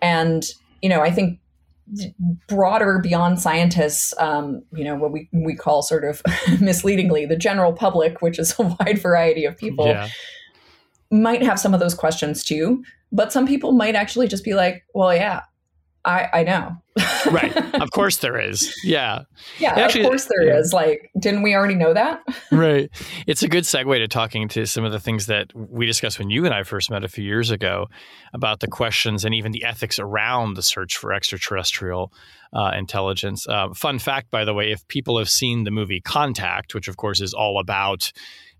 [0.00, 0.44] And
[0.82, 1.40] you know, I think
[2.46, 6.22] broader beyond scientists, um, you know, what we we call sort of
[6.60, 9.86] misleadingly the general public, which is a wide variety of people.
[9.86, 10.08] Yeah
[11.10, 12.82] might have some of those questions too,
[13.12, 15.42] but some people might actually just be like, well, yeah,
[16.04, 16.76] I, I know.
[17.30, 17.54] right.
[17.78, 18.74] Of course there is.
[18.82, 19.22] Yeah.
[19.60, 20.58] Yeah, actually, of course there yeah.
[20.58, 20.72] is.
[20.72, 22.22] Like, didn't we already know that?
[22.52, 22.90] right.
[23.28, 26.28] It's a good segue to talking to some of the things that we discussed when
[26.28, 27.86] you and I first met a few years ago
[28.34, 32.12] about the questions and even the ethics around the search for extraterrestrial
[32.52, 33.46] uh, intelligence.
[33.46, 36.96] Uh, fun fact, by the way, if people have seen the movie Contact, which of
[36.96, 38.12] course is all about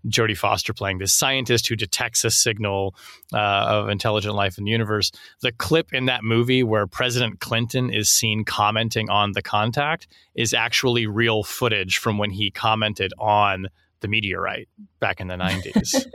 [0.07, 2.95] Jodie Foster playing this scientist who detects a signal
[3.33, 5.11] uh, of intelligent life in the universe.
[5.41, 10.53] The clip in that movie where President Clinton is seen commenting on the contact is
[10.53, 13.67] actually real footage from when he commented on
[14.01, 14.67] the meteorite
[14.99, 16.05] back in the 90s,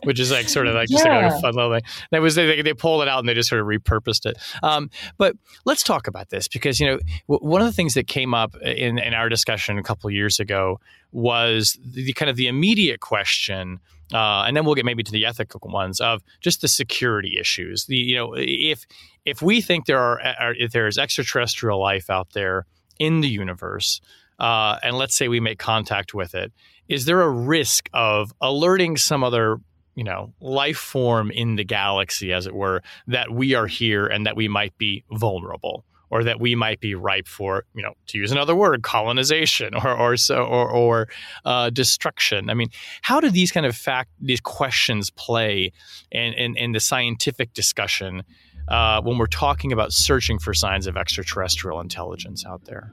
[0.04, 1.28] which is like sort of like just yeah.
[1.28, 1.82] like a fun little thing.
[2.10, 4.36] That was they, they pulled it out and they just sort of repurposed it.
[4.62, 8.06] Um, but let's talk about this because you know w- one of the things that
[8.06, 10.80] came up in, in our discussion a couple years ago
[11.14, 13.78] was the, kind of the immediate question.
[14.12, 17.86] Uh, and then we'll get maybe to the ethical ones of just the security issues.
[17.86, 18.84] The you know if
[19.24, 22.66] if we think there are, are if there is extraterrestrial life out there
[22.98, 24.00] in the universe,
[24.38, 26.52] uh, and let's say we make contact with it,
[26.88, 29.58] is there a risk of alerting some other
[29.94, 34.26] you know life form in the galaxy, as it were, that we are here and
[34.26, 35.84] that we might be vulnerable?
[36.10, 39.96] Or that we might be ripe for, you know, to use another word, colonization or
[39.96, 41.08] or so or, or
[41.44, 42.50] uh, destruction.
[42.50, 42.68] I mean,
[43.02, 45.72] how do these kind of fact these questions play
[46.10, 48.22] in in, in the scientific discussion
[48.68, 52.92] uh, when we're talking about searching for signs of extraterrestrial intelligence out there?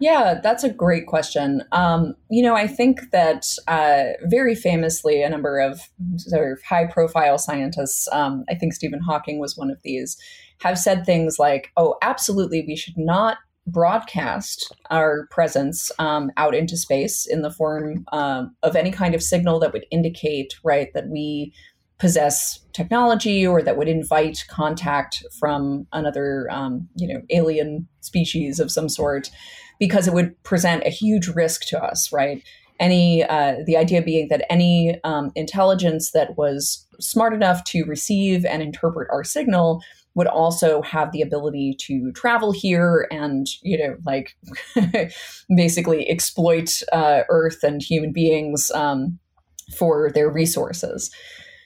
[0.00, 1.62] Yeah, that's a great question.
[1.72, 5.78] Um, you know, I think that uh, very famously, a number of
[6.16, 10.16] sort of high profile scientists, um, I think Stephen Hawking was one of these,
[10.60, 16.76] have said things like, oh, absolutely, we should not broadcast our presence um, out into
[16.76, 21.08] space in the form um, of any kind of signal that would indicate, right, that
[21.08, 21.52] we
[21.98, 28.70] possess technology or that would invite contact from another, um, you know, alien species of
[28.70, 29.30] some sort
[29.78, 32.42] because it would present a huge risk to us, right?
[32.78, 38.46] Any uh, the idea being that any um, intelligence that was smart enough to receive
[38.46, 39.82] and interpret our signal
[40.14, 44.36] would also have the ability to travel here and you know like
[45.56, 49.18] basically exploit uh, Earth and human beings um,
[49.76, 51.10] for their resources.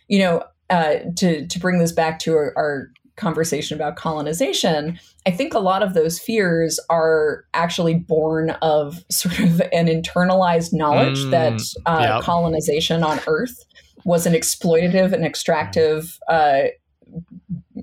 [0.09, 5.30] You know, uh, to to bring this back to our, our conversation about colonization, I
[5.30, 11.18] think a lot of those fears are actually born of sort of an internalized knowledge
[11.18, 12.22] mm, that uh, yep.
[12.22, 13.64] colonization on Earth
[14.05, 16.18] was an exploitative and extractive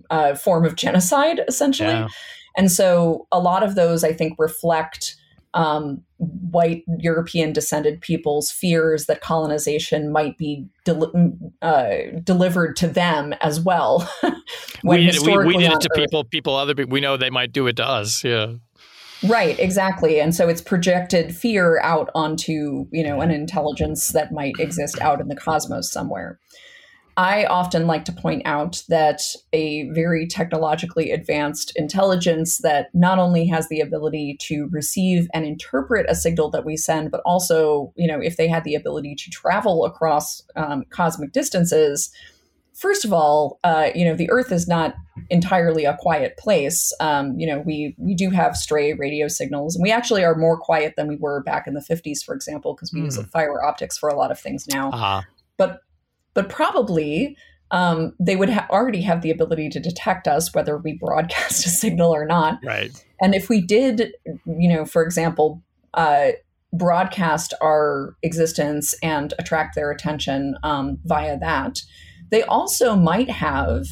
[0.10, 1.90] uh, form of genocide, essentially.
[1.90, 2.08] Yeah.
[2.58, 5.16] And so a lot of those, I think, reflect
[5.54, 11.12] um, white European descended people's fears that colonization might be del-
[11.62, 14.10] uh, delivered to them as well.
[14.84, 15.98] we did, we, we did it to Earth.
[15.98, 18.24] people, people, other people, we know they might do it to us.
[18.24, 18.54] Yeah.
[19.28, 20.20] Right, exactly.
[20.20, 25.22] And so it's projected fear out onto, you know, an intelligence that might exist out
[25.22, 26.40] in the cosmos somewhere.
[27.18, 29.22] I often like to point out that
[29.54, 36.06] a very technologically advanced intelligence that not only has the ability to receive and interpret
[36.10, 39.30] a signal that we send, but also, you know, if they had the ability to
[39.30, 42.12] travel across um, cosmic distances,
[42.74, 44.96] first of all, uh, you know, the Earth is not
[45.30, 46.94] entirely a quiet place.
[47.00, 50.58] Um, you know, we we do have stray radio signals, and we actually are more
[50.58, 53.06] quiet than we were back in the 50s, for example, because we mm.
[53.06, 53.24] use hmm.
[53.24, 54.90] fiber optics for a lot of things now.
[54.92, 55.22] Uh-huh.
[55.58, 55.82] But
[56.34, 57.38] but probably
[57.72, 61.70] um, they would ha- already have the ability to detect us whether we broadcast a
[61.70, 62.60] signal or not.
[62.64, 62.92] Right.
[63.22, 64.14] And if we did,
[64.46, 65.64] you know, for example,
[65.94, 66.32] uh,
[66.74, 71.82] broadcast our existence and attract their attention um, via that,
[72.30, 73.86] they also might have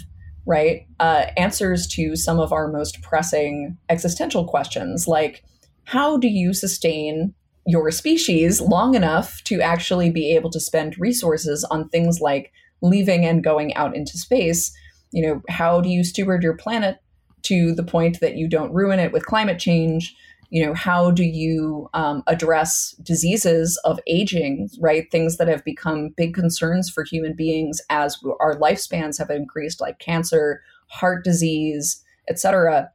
[0.45, 5.43] right uh, answers to some of our most pressing existential questions, like
[5.83, 7.33] how do you sustain
[7.65, 12.51] your species long enough to actually be able to spend resources on things like
[12.81, 14.75] leaving and going out into space.
[15.11, 16.97] You know, how do you steward your planet
[17.43, 20.15] to the point that you don't ruin it with climate change?
[20.49, 25.05] You know, how do you um, address diseases of aging, right?
[25.11, 29.99] Things that have become big concerns for human beings as our lifespans have increased, like
[29.99, 32.91] cancer, heart disease, etc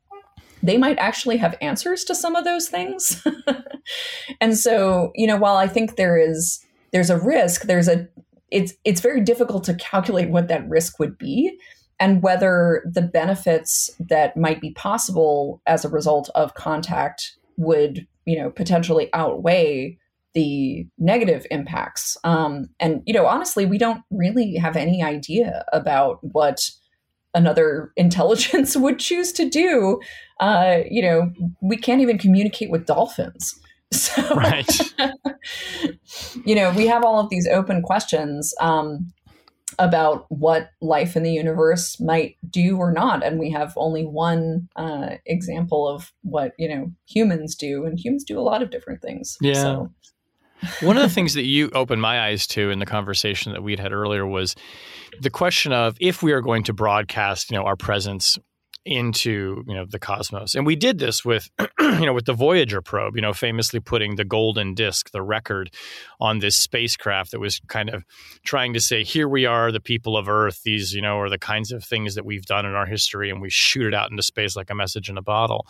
[0.64, 3.24] they might actually have answers to some of those things.
[4.40, 8.08] and so, you know, while I think there is there's a risk, there's a
[8.50, 11.58] it's it's very difficult to calculate what that risk would be
[12.00, 18.38] and whether the benefits that might be possible as a result of contact would, you
[18.38, 19.98] know, potentially outweigh
[20.32, 22.16] the negative impacts.
[22.24, 26.70] Um, and you know, honestly, we don't really have any idea about what
[27.34, 30.00] another intelligence would choose to do.
[30.40, 33.60] Uh, you know, we can't even communicate with dolphins.
[33.94, 34.68] So, right.
[36.44, 39.12] you know, we have all of these open questions um,
[39.78, 44.68] about what life in the universe might do or not, and we have only one
[44.74, 49.00] uh, example of what you know humans do, and humans do a lot of different
[49.00, 49.36] things.
[49.40, 49.54] Yeah.
[49.54, 49.92] So.
[50.80, 53.78] One of the things that you opened my eyes to in the conversation that we'd
[53.78, 54.56] had earlier was
[55.20, 58.38] the question of if we are going to broadcast, you know, our presence
[58.84, 60.54] into you know the cosmos.
[60.54, 61.48] And we did this with
[61.80, 65.70] you know with the voyager probe you know famously putting the golden disk the record
[66.20, 68.04] on this spacecraft that was kind of
[68.44, 70.62] trying to say here we are the people of earth.
[70.64, 73.40] These you know are the kinds of things that we've done in our history and
[73.40, 75.66] we shoot it out into space like a message in a bottle.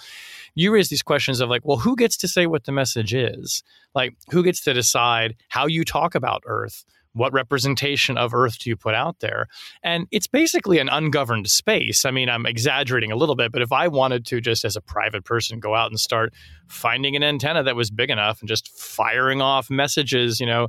[0.56, 3.62] You raise these questions of like well who gets to say what the message is?
[3.94, 6.84] Like who gets to decide how you talk about earth
[7.14, 9.46] what representation of Earth do you put out there?
[9.82, 12.04] And it's basically an ungoverned space.
[12.04, 14.80] I mean, I'm exaggerating a little bit, but if I wanted to just as a
[14.80, 16.34] private person go out and start
[16.68, 20.68] finding an antenna that was big enough and just firing off messages, you know,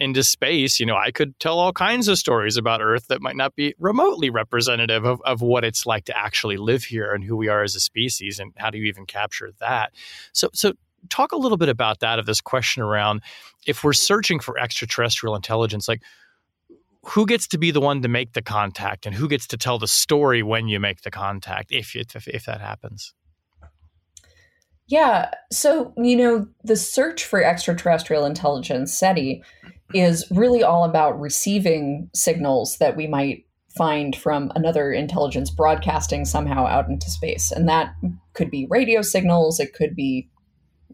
[0.00, 3.36] into space, you know, I could tell all kinds of stories about Earth that might
[3.36, 7.36] not be remotely representative of, of what it's like to actually live here and who
[7.36, 9.92] we are as a species and how do you even capture that.
[10.32, 10.74] So so
[11.08, 13.22] talk a little bit about that of this question around
[13.66, 16.02] if we're searching for extraterrestrial intelligence, like
[17.04, 19.78] who gets to be the one to make the contact and who gets to tell
[19.78, 23.14] the story when you make the contact if if, if that happens?
[24.86, 29.42] Yeah so you know the search for extraterrestrial intelligence seti
[29.94, 33.44] is really all about receiving signals that we might
[33.76, 37.94] find from another intelligence broadcasting somehow out into space and that
[38.32, 40.28] could be radio signals it could be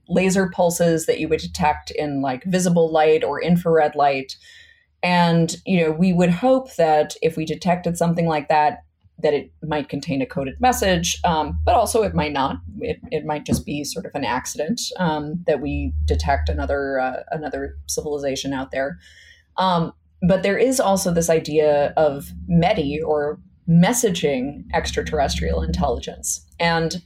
[0.09, 4.37] laser pulses that you would detect in like visible light or infrared light.
[5.03, 8.85] And, you know, we would hope that if we detected something like that,
[9.19, 12.57] that it might contain a coded message, um, but also it might not.
[12.81, 17.23] It, it might just be sort of an accident um, that we detect another uh,
[17.31, 18.99] another civilization out there.
[19.57, 19.93] Um,
[20.27, 23.39] but there is also this idea of METI or
[23.69, 27.03] messaging extraterrestrial intelligence, and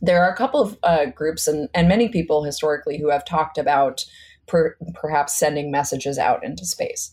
[0.00, 3.58] there are a couple of uh, groups and, and many people historically who have talked
[3.58, 4.04] about
[4.46, 7.12] per, perhaps sending messages out into space.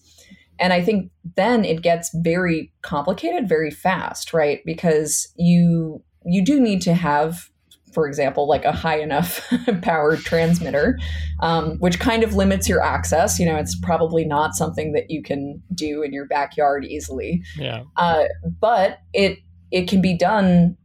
[0.60, 4.62] And I think then it gets very complicated very fast, right?
[4.66, 7.50] Because you you do need to have,
[7.94, 9.46] for example, like a high enough
[9.82, 10.98] powered transmitter,
[11.42, 13.38] um, which kind of limits your access.
[13.38, 17.44] You know, it's probably not something that you can do in your backyard easily.
[17.58, 17.84] Yeah.
[17.98, 18.24] Uh,
[18.60, 19.40] but it
[19.72, 20.78] it can be done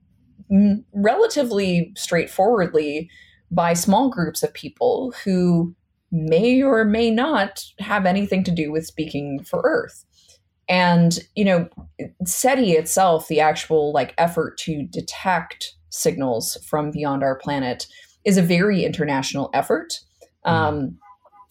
[0.92, 3.09] relatively straightforwardly
[3.51, 5.74] by small groups of people who
[6.12, 10.05] may or may not have anything to do with speaking for Earth.
[10.68, 11.68] And, you know,
[12.24, 17.86] SETI itself, the actual like effort to detect signals from beyond our planet,
[18.24, 19.94] is a very international effort.
[20.46, 20.51] Mm.
[20.51, 20.98] Um,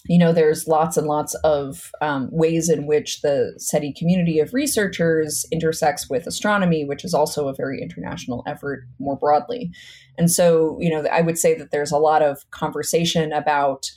[0.06, 4.54] you know, there's lots and lots of um, ways in which the SETI community of
[4.54, 9.72] researchers intersects with astronomy, which is also a very international effort more broadly.
[10.18, 13.92] And so, you know, I would say that there's a lot of conversation about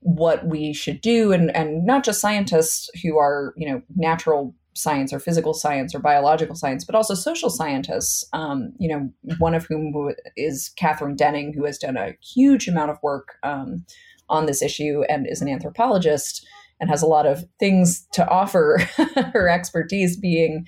[0.00, 5.12] what we should do, and, and not just scientists who are, you know, natural science
[5.12, 8.24] or physical science or biological science, but also social scientists.
[8.32, 12.90] Um, you know, one of whom is Kathryn Denning, who has done a huge amount
[12.90, 13.84] of work um,
[14.28, 16.46] on this issue and is an anthropologist
[16.80, 18.80] and has a lot of things to offer
[19.32, 20.66] her expertise being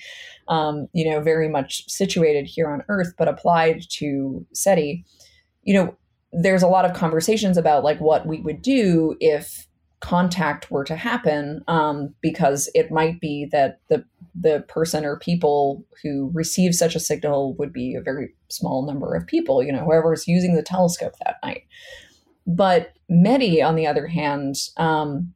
[0.48, 5.04] um, you know very much situated here on earth but applied to seti
[5.62, 5.96] you know
[6.32, 9.66] there's a lot of conversations about like what we would do if
[10.00, 14.04] contact were to happen um, because it might be that the
[14.40, 19.14] the person or people who receive such a signal would be a very small number
[19.14, 21.64] of people you know whoever's using the telescope that night
[22.48, 25.32] but METI, on the other hand, um,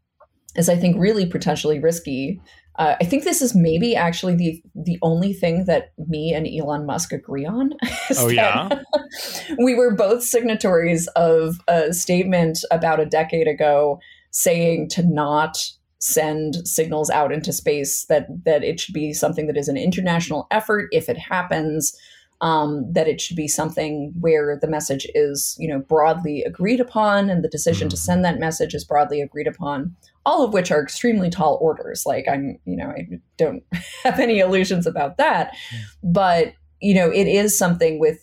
[0.56, 2.40] is I think really potentially risky.
[2.78, 6.86] Uh, I think this is maybe actually the the only thing that me and Elon
[6.86, 7.74] Musk agree on.
[8.16, 8.70] oh yeah,
[9.62, 14.00] we were both signatories of a statement about a decade ago
[14.30, 15.58] saying to not
[15.98, 20.46] send signals out into space that that it should be something that is an international
[20.50, 21.94] effort if it happens
[22.42, 27.30] um, that it should be something where the message is, you know, broadly agreed upon,
[27.30, 29.96] and the decision to send that message is broadly agreed upon.
[30.26, 32.04] All of which are extremely tall orders.
[32.04, 33.06] Like I'm, you know, I
[33.38, 33.62] don't
[34.02, 35.56] have any illusions about that,
[36.02, 38.18] but you know, it is something with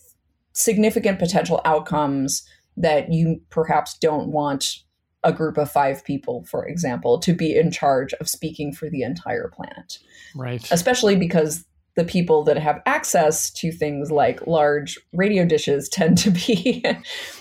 [0.52, 2.46] significant potential outcomes
[2.76, 4.80] that you perhaps don't want
[5.24, 9.02] a group of five people, for example, to be in charge of speaking for the
[9.02, 9.98] entire planet.
[10.36, 10.66] Right.
[10.72, 11.66] Especially because
[12.00, 16.82] the people that have access to things like large radio dishes tend to be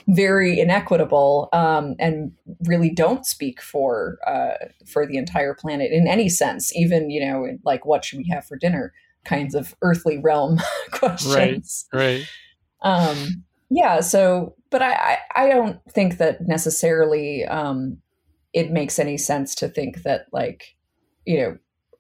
[0.09, 2.33] very inequitable um, and
[2.65, 6.75] really don't speak for uh, for the entire planet in any sense.
[6.75, 8.93] Even you know, like what should we have for dinner?
[9.25, 10.59] Kinds of earthly realm
[10.91, 11.87] questions.
[11.93, 12.27] Right.
[12.83, 12.99] Right.
[13.09, 14.01] Um, yeah.
[14.01, 17.99] So, but I, I, I don't think that necessarily um,
[18.53, 20.75] it makes any sense to think that like
[21.27, 21.59] you know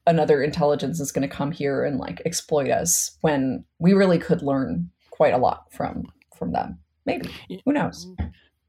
[0.08, 4.42] another intelligence is going to come here and like exploit us when we really could
[4.42, 6.04] learn quite a lot from
[6.36, 6.78] from them.
[7.04, 7.30] Maybe
[7.64, 8.08] who knows.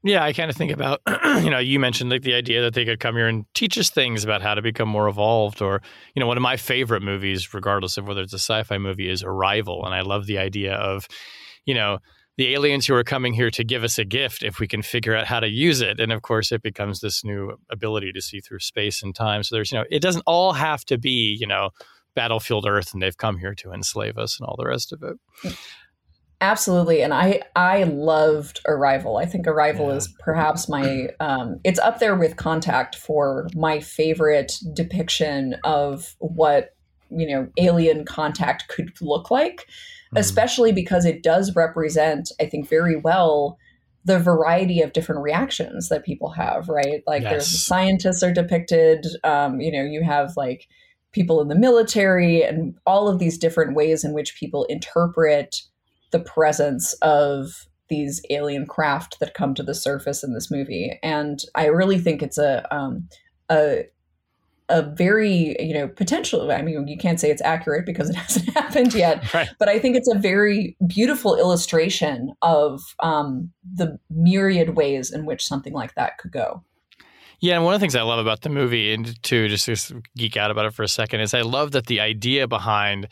[0.02, 1.02] Yeah, I kind of think about,
[1.42, 3.90] you know, you mentioned like the idea that they could come here and teach us
[3.90, 5.60] things about how to become more evolved.
[5.60, 5.82] Or,
[6.14, 9.10] you know, one of my favorite movies, regardless of whether it's a sci fi movie,
[9.10, 9.84] is Arrival.
[9.84, 11.06] And I love the idea of,
[11.66, 11.98] you know,
[12.36, 15.14] the aliens who are coming here to give us a gift if we can figure
[15.14, 16.00] out how to use it.
[16.00, 19.42] And of course, it becomes this new ability to see through space and time.
[19.42, 21.70] So there's, you know, it doesn't all have to be, you know,
[22.14, 25.54] battlefield Earth and they've come here to enslave us and all the rest of it.
[26.42, 29.18] Absolutely, and I I loved Arrival.
[29.18, 29.96] I think Arrival yeah.
[29.96, 36.70] is perhaps my um, it's up there with Contact for my favorite depiction of what
[37.10, 39.66] you know alien contact could look like,
[40.14, 40.18] mm.
[40.18, 43.58] especially because it does represent I think very well
[44.04, 46.68] the variety of different reactions that people have.
[46.68, 47.30] Right, like yes.
[47.30, 49.06] there's scientists are depicted.
[49.24, 50.66] Um, you know, you have like
[51.12, 55.62] people in the military and all of these different ways in which people interpret
[56.12, 61.40] the presence of these alien craft that come to the surface in this movie, and
[61.54, 63.08] I really think it's a um,
[63.50, 63.84] a
[64.70, 68.48] a very you know potential i mean you can't say it's accurate because it hasn't
[68.50, 69.48] happened yet right.
[69.58, 75.44] but i think it's a very beautiful illustration of um, the myriad ways in which
[75.44, 76.62] something like that could go
[77.42, 79.94] yeah, and one of the things I love about the movie, and to just, just
[80.14, 83.08] geek out about it for a second, is I love that the idea behind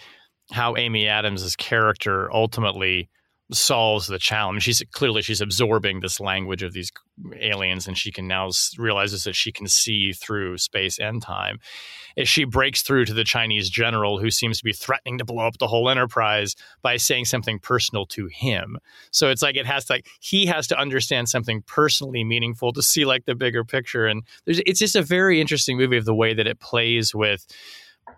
[0.52, 3.08] how Amy Adams' character ultimately
[3.50, 4.62] solves the challenge.
[4.62, 6.92] She's clearly she's absorbing this language of these
[7.40, 11.58] aliens, and she can now realizes that she can see through space and time.
[12.16, 15.46] As she breaks through to the Chinese general who seems to be threatening to blow
[15.46, 18.78] up the whole enterprise by saying something personal to him.
[19.12, 22.82] So it's like it has to like he has to understand something personally meaningful to
[22.82, 24.06] see like the bigger picture.
[24.06, 27.46] And there's it's just a very interesting movie of the way that it plays with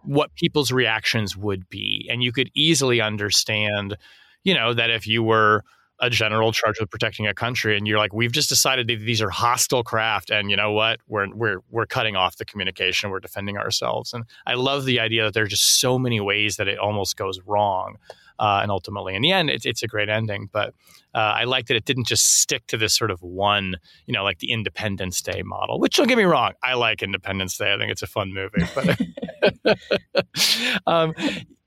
[0.03, 2.09] what people's reactions would be.
[2.11, 3.97] And you could easily understand,
[4.45, 5.62] you know, that if you were
[6.03, 9.20] a general charged with protecting a country and you're like we've just decided that these
[9.20, 13.20] are hostile craft and you know what we're we're we're cutting off the communication we're
[13.20, 16.66] defending ourselves and i love the idea that there are just so many ways that
[16.66, 17.97] it almost goes wrong
[18.41, 20.49] uh, and ultimately, in the end, it's, it's a great ending.
[20.51, 20.72] But
[21.14, 23.76] uh, I like that it didn't just stick to this sort of one,
[24.07, 25.78] you know, like the Independence Day model.
[25.78, 27.74] Which don't get me wrong, I like Independence Day.
[27.74, 28.64] I think it's a fun movie.
[28.74, 29.76] But
[30.86, 31.12] um,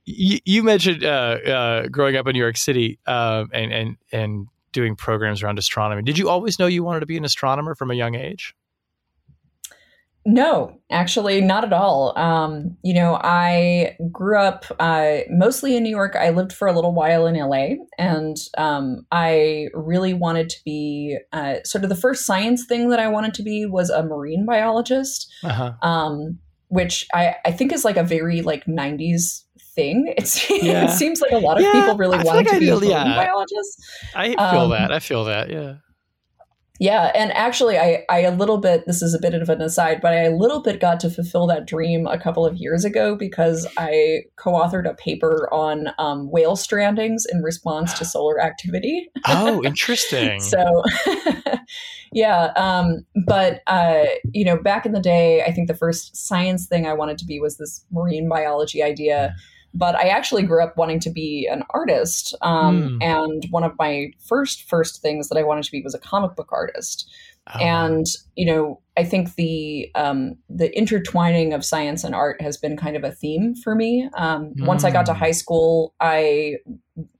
[0.06, 4.47] you, you, mentioned uh, uh, growing up in New York City um, and and and
[4.72, 6.01] doing programs around astronomy.
[6.04, 8.56] Did you always know you wanted to be an astronomer from a young age?
[10.26, 12.18] No, actually, not at all.
[12.18, 16.16] Um, you know, I grew up uh, mostly in New York.
[16.16, 21.18] I lived for a little while in LA, and um, I really wanted to be
[21.34, 24.45] uh, sort of the first science thing that I wanted to be was a marine
[24.45, 25.74] biologist, uh-huh.
[25.82, 26.39] um,
[26.70, 29.43] which I, I think is like a very like '90s
[29.76, 30.13] thing.
[30.24, 30.86] It's, yeah.
[30.86, 32.89] it seems like a lot of yeah, people really want like to I be marine
[32.89, 33.03] yeah.
[33.03, 33.89] biologists.
[34.15, 34.91] I feel um, that.
[34.91, 35.49] I feel that.
[35.49, 35.76] Yeah.
[36.80, 38.86] Yeah, and actually, I, I a little bit.
[38.88, 41.45] This is a bit of an aside, but I a little bit got to fulfill
[41.47, 46.55] that dream a couple of years ago because I co-authored a paper on um, whale
[46.55, 49.09] strandings in response to solar activity.
[49.28, 50.39] Oh, interesting.
[50.39, 50.84] so,
[52.11, 56.65] yeah, um, but uh, you know, back in the day, I think the first science
[56.65, 59.36] thing I wanted to be was this marine biology idea.
[59.74, 62.36] But I actually grew up wanting to be an artist.
[62.41, 63.03] Um, mm.
[63.03, 66.36] And one of my first, first things that I wanted to be was a comic
[66.36, 67.09] book artist.
[67.53, 67.59] Oh.
[67.59, 68.05] And
[68.36, 72.95] you know, I think the um, the intertwining of science and art has been kind
[72.95, 74.09] of a theme for me.
[74.15, 74.65] Um, mm.
[74.65, 75.19] Once I got to hmm.
[75.19, 76.57] high school, I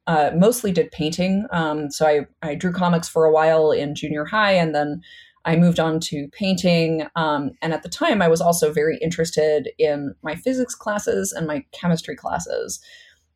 [0.08, 1.46] uh, mostly did painting.
[1.52, 5.02] Um, so I I drew comics for a while in junior high, and then
[5.46, 7.08] I moved on to painting.
[7.16, 11.48] Um, and at the time, I was also very interested in my physics classes and
[11.48, 12.80] my chemistry classes.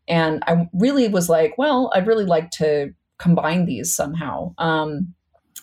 [0.07, 4.53] And I really was like, well, I'd really like to combine these somehow.
[4.57, 5.13] Um,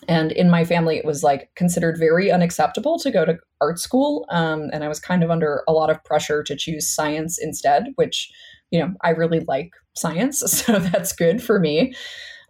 [0.07, 4.25] and in my family, it was like considered very unacceptable to go to art school.
[4.29, 7.87] Um, and I was kind of under a lot of pressure to choose science instead,
[7.95, 8.31] which,
[8.71, 10.43] you know, I really like science.
[10.65, 11.95] So that's good for me.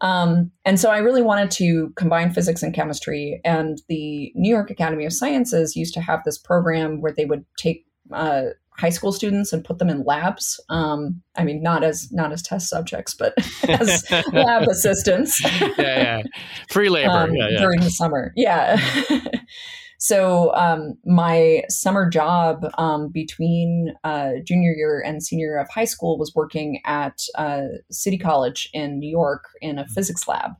[0.01, 3.41] Um, and so I really wanted to combine physics and chemistry.
[3.43, 7.45] And the New York Academy of Sciences used to have this program where they would
[7.57, 8.43] take uh,
[8.77, 10.59] high school students and put them in labs.
[10.69, 13.33] Um, I mean, not as not as test subjects, but
[13.67, 15.41] as lab assistants.
[15.43, 16.21] yeah, yeah,
[16.69, 17.59] free labor um, yeah, yeah.
[17.59, 18.33] during the summer.
[18.35, 18.79] Yeah.
[19.97, 25.85] So um, my summer job um, between uh, junior year and senior year of high
[25.85, 29.93] school was working at uh, City College in New York in a mm-hmm.
[29.93, 30.51] physics lab,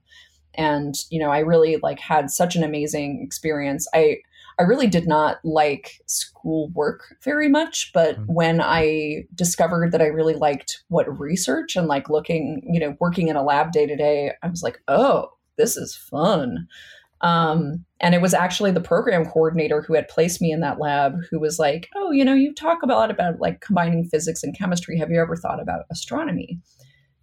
[0.54, 3.88] and you know I really like had such an amazing experience.
[3.94, 4.18] I
[4.58, 7.92] I really did not like school work very much.
[7.94, 8.34] But mm-hmm.
[8.34, 13.28] when I discovered that I really liked what research and like looking, you know, working
[13.28, 16.68] in a lab day to day, I was like, oh, this is fun.
[17.26, 21.16] Um, and it was actually the program coordinator who had placed me in that lab
[21.32, 24.56] who was like, oh, you know, you talk a lot about like combining physics and
[24.56, 24.96] chemistry.
[25.00, 26.60] Have you ever thought about astronomy?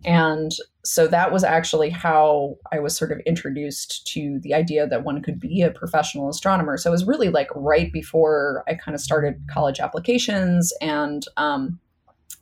[0.05, 0.51] And
[0.85, 5.23] so that was actually how I was sort of introduced to the idea that one
[5.23, 6.77] could be a professional astronomer.
[6.77, 10.73] So it was really like right before I kind of started college applications.
[10.81, 11.79] And um,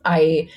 [0.07, 0.49] I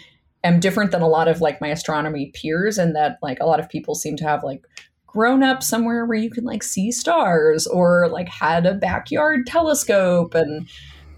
[0.46, 3.60] am different than a lot of like my astronomy peers in that like a lot
[3.60, 4.66] of people seem to have like
[5.14, 10.34] grown up somewhere where you can like see stars or like had a backyard telescope
[10.34, 10.68] and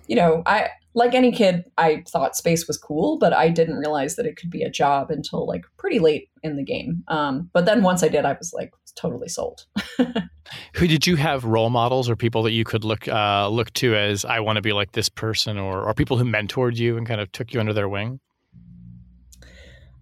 [0.07, 4.17] you know i like any kid i thought space was cool but i didn't realize
[4.17, 7.03] that it could be a job until like pretty late in the game.
[7.07, 9.65] Um, but then once i did i was like totally sold.
[10.75, 13.95] Who did you have role models or people that you could look uh, look to
[13.95, 17.07] as i want to be like this person or, or people who mentored you and
[17.07, 18.19] kind of took you under their wing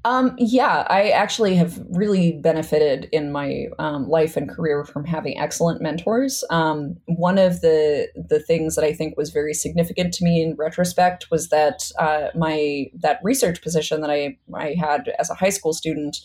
[0.05, 5.39] um, yeah, I actually have really benefited in my um, life and career from having
[5.39, 6.43] excellent mentors.
[6.49, 10.55] Um, one of the the things that I think was very significant to me in
[10.55, 15.49] retrospect was that uh, my that research position that I I had as a high
[15.49, 16.17] school student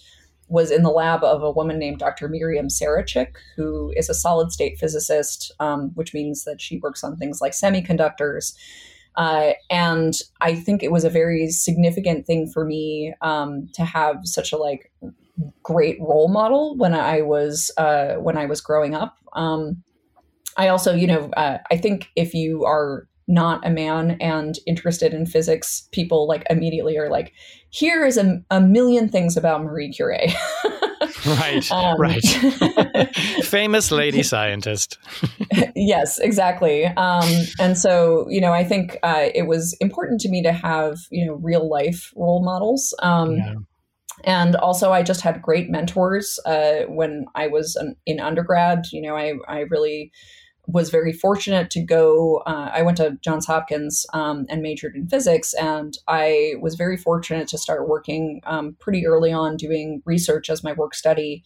[0.48, 2.28] was in the lab of a woman named Dr.
[2.28, 7.16] Myriam Sarachik, who is a solid state physicist, um, which means that she works on
[7.16, 8.54] things like semiconductors.
[9.18, 14.20] Uh, and I think it was a very significant thing for me um, to have
[14.22, 14.92] such a like
[15.64, 19.16] great role model when I was uh, when I was growing up.
[19.34, 19.82] Um,
[20.56, 25.12] I also, you know, uh, I think if you are not a man and interested
[25.12, 27.32] in physics, people like immediately are like,
[27.70, 30.32] here is a, a million things about Marie Curie.
[31.40, 32.24] right, um, right.
[33.42, 34.98] Famous lady scientist.
[35.76, 36.86] yes, exactly.
[36.86, 40.96] Um, and so, you know, I think uh, it was important to me to have,
[41.10, 42.94] you know, real life role models.
[43.02, 43.54] Um, yeah.
[44.24, 48.86] And also, I just had great mentors uh, when I was an, in undergrad.
[48.90, 50.10] You know, I, I really
[50.68, 52.42] was very fortunate to go.
[52.46, 56.98] Uh, I went to Johns Hopkins um, and majored in physics, and I was very
[56.98, 61.42] fortunate to start working um, pretty early on doing research as my work study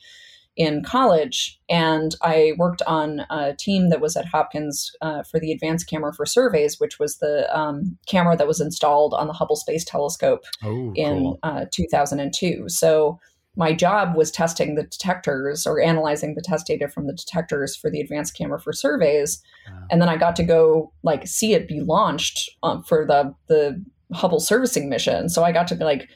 [0.57, 1.59] in college.
[1.71, 6.13] And I worked on a team that was at Hopkins uh, for the Advanced Camera
[6.13, 10.43] for Surveys, which was the um, camera that was installed on the Hubble Space Telescope
[10.63, 11.39] oh, in cool.
[11.45, 12.69] uh, 2002.
[12.69, 13.19] So
[13.57, 17.91] my job was testing the detectors or analyzing the test data from the detectors for
[17.91, 19.43] the advanced camera for surveys.
[19.69, 19.87] Wow.
[19.91, 23.83] and then i got to go like see it be launched um, for the the
[24.13, 25.29] hubble servicing mission.
[25.29, 26.09] So i got to like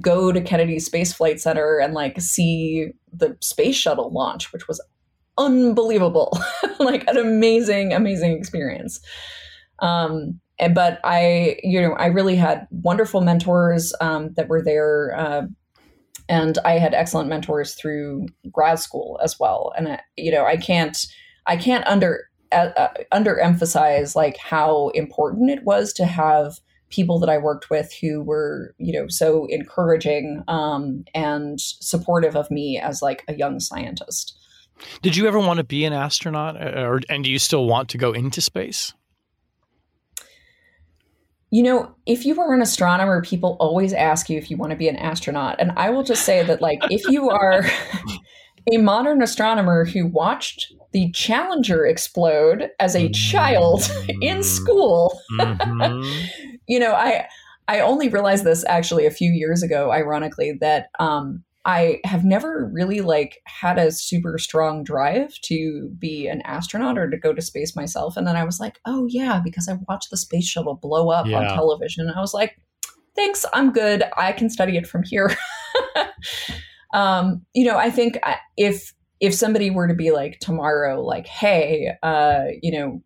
[0.00, 4.80] go to kennedy space flight center and like see the space shuttle launch which was
[5.38, 6.38] unbelievable.
[6.78, 9.00] Like an amazing amazing experience.
[9.78, 15.14] Um and, but i you know i really had wonderful mentors um, that were there
[15.16, 15.42] uh,
[16.28, 19.72] and I had excellent mentors through grad school as well.
[19.76, 21.06] And you know, I can't
[21.46, 26.58] I can't under uh, uh, underemphasize like how important it was to have
[26.90, 32.50] people that I worked with who were you know so encouraging um, and supportive of
[32.50, 34.38] me as like a young scientist.
[35.00, 37.88] Did you ever want to be an astronaut, uh, or and do you still want
[37.90, 38.94] to go into space?
[41.52, 44.76] You know, if you are an astronomer, people always ask you if you want to
[44.76, 45.56] be an astronaut.
[45.58, 47.64] And I will just say that, like, if you are
[48.72, 54.40] a modern astronomer who watched the Challenger explode as a child in mm-hmm.
[54.40, 56.56] school, mm-hmm.
[56.66, 57.26] you know, I
[57.68, 62.68] I only realized this actually a few years ago, ironically, that um, I have never
[62.72, 67.40] really like had a super strong drive to be an astronaut or to go to
[67.40, 68.16] space myself.
[68.16, 71.26] And then I was like, oh yeah, because I watched the space shuttle blow up
[71.26, 71.38] yeah.
[71.38, 72.10] on television.
[72.10, 72.58] I was like,
[73.14, 74.02] thanks, I'm good.
[74.16, 75.36] I can study it from here.
[76.94, 78.18] um, you know, I think
[78.56, 83.02] if if somebody were to be like tomorrow, like, hey, uh, you know,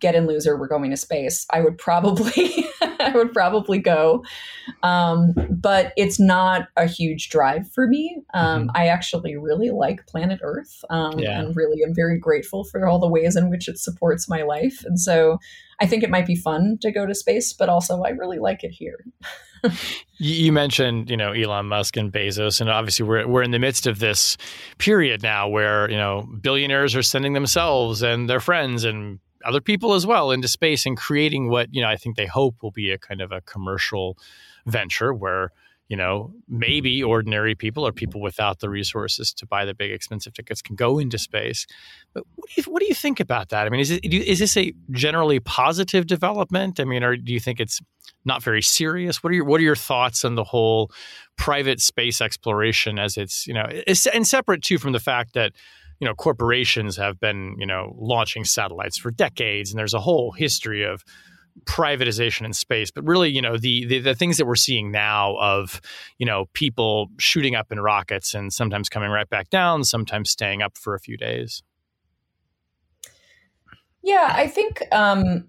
[0.00, 2.66] get in loser, we're going to space, I would probably
[3.00, 4.24] I would probably go.
[4.82, 8.22] Um, but it's not a huge drive for me.
[8.34, 8.70] Um, mm-hmm.
[8.74, 11.40] I actually really like planet Earth um, yeah.
[11.40, 14.84] and really am very grateful for all the ways in which it supports my life.
[14.84, 15.38] And so
[15.80, 18.64] I think it might be fun to go to space, but also I really like
[18.64, 19.04] it here.
[20.18, 23.86] you mentioned, you know, Elon Musk and Bezos, and obviously we're we're in the midst
[23.86, 24.36] of this
[24.78, 29.94] period now where you know billionaires are sending themselves and their friends and other people
[29.94, 32.90] as well into space and creating what you know I think they hope will be
[32.90, 34.16] a kind of a commercial
[34.66, 35.52] venture where
[35.92, 40.32] you know, maybe ordinary people or people without the resources to buy the big expensive
[40.32, 41.66] tickets can go into space.
[42.14, 43.66] But what do you what do you think about that?
[43.66, 46.80] I mean, is it is this a generally positive development?
[46.80, 47.78] I mean, or do you think it's
[48.24, 49.22] not very serious?
[49.22, 50.90] What are your what are your thoughts on the whole
[51.36, 53.66] private space exploration as it's you know,
[54.14, 55.52] and separate too from the fact that
[56.02, 60.32] you know corporations have been you know launching satellites for decades, and there's a whole
[60.32, 61.04] history of
[61.64, 65.36] privatization in space, but really, you know, the, the, the things that we're seeing now
[65.36, 65.80] of,
[66.18, 70.62] you know, people shooting up in rockets and sometimes coming right back down, sometimes staying
[70.62, 71.62] up for a few days.
[74.02, 75.48] Yeah, I think um,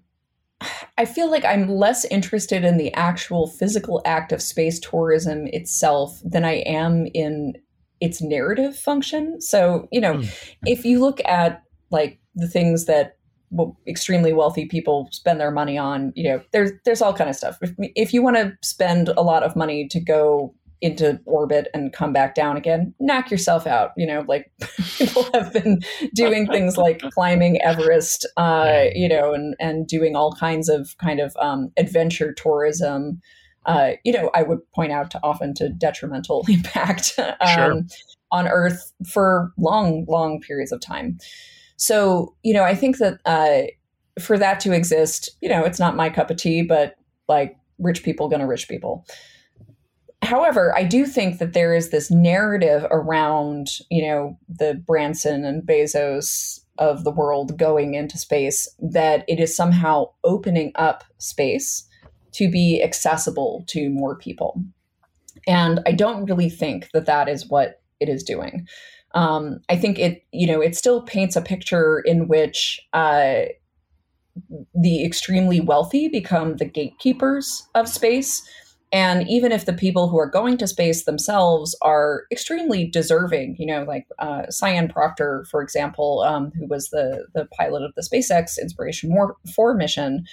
[0.98, 6.20] I feel like I'm less interested in the actual physical act of space tourism itself
[6.22, 7.54] than I am in
[8.04, 9.40] its narrative function.
[9.40, 10.54] So, you know, mm.
[10.64, 13.16] if you look at like the things that
[13.86, 17.56] extremely wealthy people spend their money on you know there's there's all kind of stuff
[17.62, 21.92] if, if you want to spend a lot of money to go into orbit and
[21.92, 24.50] come back down again knock yourself out you know like
[24.98, 25.80] people have been
[26.14, 31.20] doing things like climbing everest uh, you know and and doing all kinds of kind
[31.20, 33.20] of um, adventure tourism
[33.66, 37.82] uh, you know i would point out to often to detrimental impact um, sure.
[38.32, 41.18] on earth for long long periods of time
[41.76, 43.62] so, you know, I think that uh,
[44.20, 46.96] for that to exist, you know, it's not my cup of tea, but
[47.28, 49.04] like rich people gonna rich people.
[50.22, 55.62] However, I do think that there is this narrative around, you know, the Branson and
[55.62, 61.86] Bezos of the world going into space that it is somehow opening up space
[62.34, 64.62] to be accessible to more people.
[65.46, 68.66] And I don't really think that that is what it is doing
[69.14, 73.42] um, I think it, you know, it still paints a picture in which uh,
[74.74, 78.42] the extremely wealthy become the gatekeepers of space.
[78.92, 83.66] And even if the people who are going to space themselves are extremely deserving, you
[83.66, 88.02] know, like uh, Sian Proctor, for example, um, who was the the pilot of the
[88.02, 89.16] SpaceX Inspiration
[89.52, 90.24] 4 mission,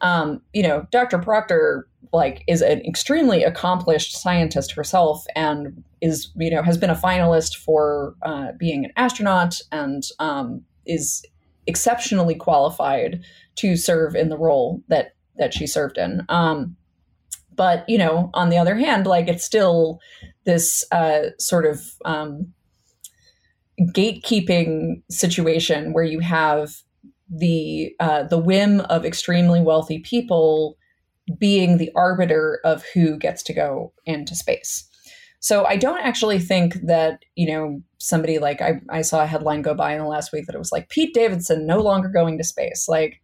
[0.00, 1.18] um, you know, Dr.
[1.18, 6.94] Proctor like is an extremely accomplished scientist herself and is you know has been a
[6.94, 11.24] finalist for uh, being an astronaut and um, is
[11.66, 13.22] exceptionally qualified
[13.56, 16.24] to serve in the role that that she served in.
[16.28, 16.76] Um,
[17.54, 20.00] but you know, on the other hand, like it's still
[20.44, 22.52] this uh, sort of um,
[23.80, 26.82] gatekeeping situation where you have
[27.30, 30.76] the uh, the whim of extremely wealthy people
[31.38, 34.88] being the arbiter of who gets to go into space.
[35.40, 39.62] So I don't actually think that, you know, somebody like I, I saw a headline
[39.62, 42.38] go by in the last week that it was like Pete Davidson no longer going
[42.38, 42.86] to space.
[42.88, 43.20] Like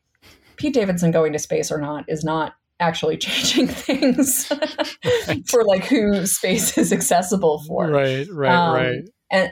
[0.57, 4.51] Pete Davidson going to space or not is not actually changing things
[5.29, 5.49] right.
[5.49, 7.89] for like who space is accessible for.
[7.89, 9.03] Right, right, um, right.
[9.33, 9.51] And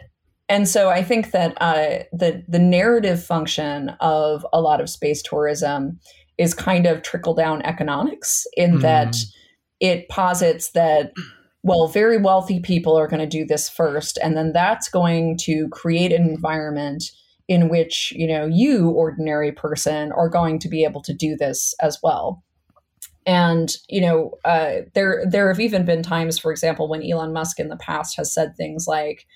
[0.49, 5.23] and so I think that uh, the the narrative function of a lot of space
[5.23, 5.99] tourism
[6.39, 8.81] is kind of trickle down economics in mm.
[8.83, 9.17] that
[9.81, 11.13] it posits that
[11.63, 15.69] well very wealthy people are going to do this first and then that's going to
[15.69, 17.05] create an environment
[17.49, 21.75] in which you know you ordinary person are going to be able to do this
[21.81, 22.43] as well
[23.27, 27.61] and you know uh, there there have even been times for example when elon musk
[27.61, 29.27] in the past has said things like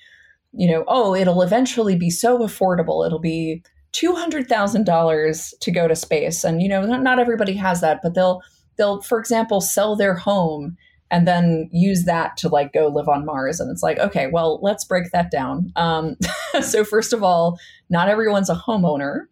[0.57, 3.05] you know, oh, it'll eventually be so affordable.
[3.05, 6.43] It'll be $200,000 to go to space.
[6.43, 8.41] And, you know, not, not everybody has that, but they'll,
[8.77, 10.75] they'll, for example, sell their home
[11.09, 13.59] and then use that to like go live on Mars.
[13.59, 15.71] And it's like, okay, well, let's break that down.
[15.75, 16.15] Um,
[16.61, 17.57] so, first of all,
[17.89, 19.25] not everyone's a homeowner.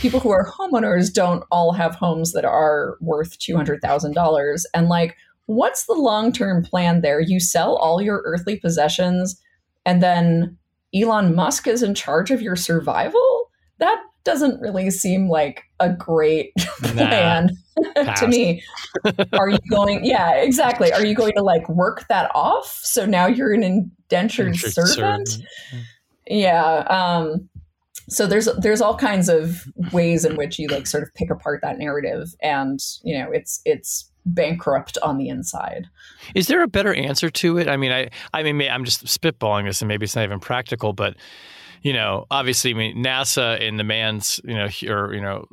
[0.00, 4.62] People who are homeowners don't all have homes that are worth $200,000.
[4.74, 5.16] And like,
[5.46, 7.20] what's the long term plan there?
[7.20, 9.40] You sell all your earthly possessions
[9.86, 10.58] and then
[10.94, 13.50] Elon Musk is in charge of your survival?
[13.78, 17.50] That doesn't really seem like a great plan
[18.16, 18.62] to me.
[19.32, 20.92] Are you going, yeah, exactly.
[20.92, 22.80] Are you going to like work that off?
[22.82, 25.28] So now you're an indentured, servant?
[25.28, 25.42] servant?
[26.26, 26.78] Yeah.
[26.88, 27.48] Um,
[28.08, 31.60] so there's there's all kinds of ways in which you like sort of pick apart
[31.62, 35.88] that narrative and you know it's it's bankrupt on the inside.
[36.34, 37.68] Is there a better answer to it?
[37.68, 40.92] I mean, I I mean, I'm just spitballing this, and maybe it's not even practical,
[40.92, 41.16] but
[41.82, 45.46] you know, obviously, I mean, NASA and the man's, you know, or you know,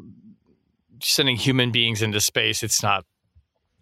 [1.01, 3.05] sending human beings into space, it's not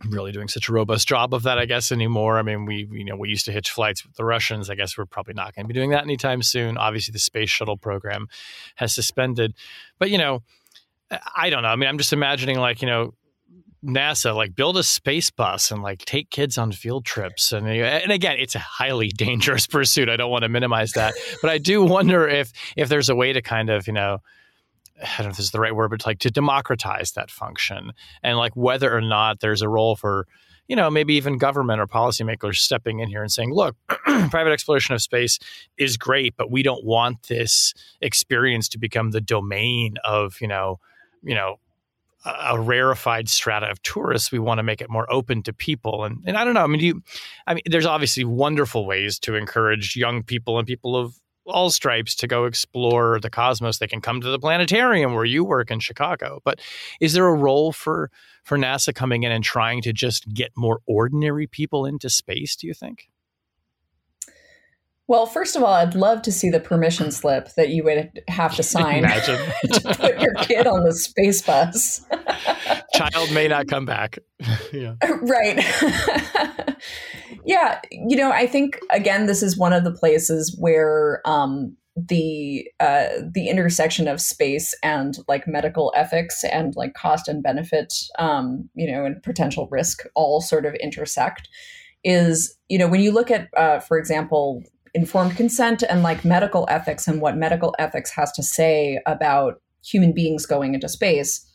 [0.05, 2.39] really doing such a robust job of that, I guess, anymore.
[2.39, 4.69] I mean, we you know we used to hitch flights with the Russians.
[4.69, 6.77] I guess we're probably not going to be doing that anytime soon.
[6.77, 8.27] Obviously, the space shuttle program
[8.75, 9.53] has suspended,
[9.99, 10.41] but you know,
[11.35, 11.69] I don't know.
[11.69, 13.13] I mean, I'm just imagining like you know
[13.83, 17.51] NASA, like build a space bus and like take kids on field trips.
[17.51, 20.09] And and again, it's a highly dangerous pursuit.
[20.09, 23.33] I don't want to minimize that, but I do wonder if if there's a way
[23.33, 24.19] to kind of you know.
[25.01, 27.93] I don't know if this is the right word, but like to democratize that function
[28.21, 30.27] and like whether or not there's a role for,
[30.67, 34.93] you know, maybe even government or policymakers stepping in here and saying, look, private exploration
[34.93, 35.39] of space
[35.77, 40.81] is great, but we don't want this experience to become the domain of, you know,
[41.23, 41.59] you know,
[42.25, 44.31] a rarefied strata of tourists.
[44.31, 46.03] We want to make it more open to people.
[46.03, 46.63] And, and I don't know.
[46.63, 47.01] I mean, you,
[47.47, 51.15] I mean, there's obviously wonderful ways to encourage young people and people of
[51.45, 53.77] all stripes to go explore the cosmos.
[53.77, 56.41] They can come to the planetarium where you work in Chicago.
[56.43, 56.59] But
[56.99, 58.11] is there a role for
[58.43, 62.55] for NASA coming in and trying to just get more ordinary people into space?
[62.55, 63.09] Do you think?
[65.09, 68.55] Well, first of all, I'd love to see the permission slip that you would have
[68.57, 69.01] to sign
[69.63, 72.05] to put your kid on the space bus.
[72.93, 74.19] Child may not come back.
[74.71, 74.93] yeah.
[75.01, 75.65] Right.
[77.43, 77.81] yeah.
[77.91, 83.07] You know, I think, again, this is one of the places where um, the uh,
[83.33, 88.89] the intersection of space and like medical ethics and like cost and benefit, um, you
[88.89, 91.49] know, and potential risk all sort of intersect
[92.03, 96.65] is you know when you look at uh, for example informed consent and like medical
[96.69, 101.45] ethics and what medical ethics has to say about human beings going into space.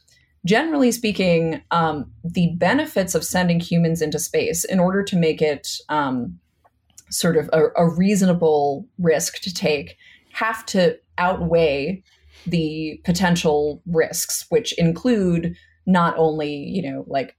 [0.46, 5.78] Generally speaking, um, the benefits of sending humans into space, in order to make it
[5.88, 6.38] um,
[7.10, 9.96] sort of a, a reasonable risk to take,
[10.32, 12.02] have to outweigh
[12.46, 15.56] the potential risks, which include
[15.86, 17.36] not only, you know, like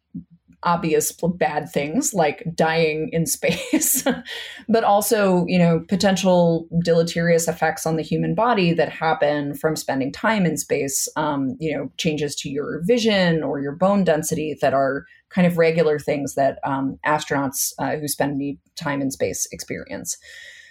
[0.65, 4.03] obvious bad things like dying in space,
[4.69, 10.11] but also, you know, potential deleterious effects on the human body that happen from spending
[10.11, 14.73] time in space, um, you know, changes to your vision or your bone density that
[14.73, 18.41] are kind of regular things that um, astronauts uh, who spend
[18.75, 20.17] time in space experience.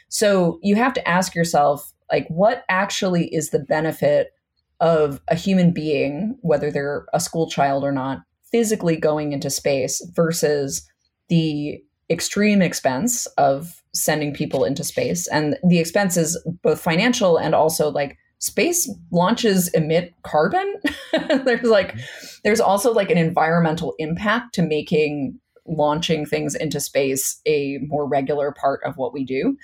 [0.08, 4.32] So you have to ask yourself, like, what actually is the benefit
[4.80, 8.20] of a human being, whether they're a school child or not,
[8.54, 10.88] physically going into space versus
[11.28, 15.26] the extreme expense of sending people into space.
[15.26, 20.72] And the expense is both financial and also like space launches emit carbon.
[21.44, 21.96] there's like
[22.44, 28.52] there's also like an environmental impact to making launching things into space a more regular
[28.52, 29.56] part of what we do.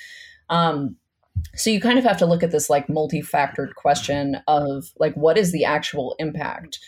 [0.49, 0.97] Um,
[1.55, 5.38] so you kind of have to look at this like multi-factored question of like what
[5.38, 6.80] is the actual impact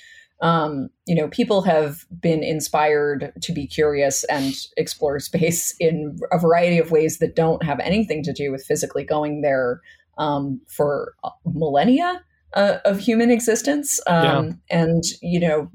[0.42, 6.38] um, you know, people have been inspired to be curious and explore space in a
[6.38, 9.80] variety of ways that don't have anything to do with physically going there
[10.18, 11.14] um, for
[11.46, 12.22] millennia
[12.54, 14.00] uh, of human existence.
[14.08, 14.82] Um, yeah.
[14.82, 15.70] And you know,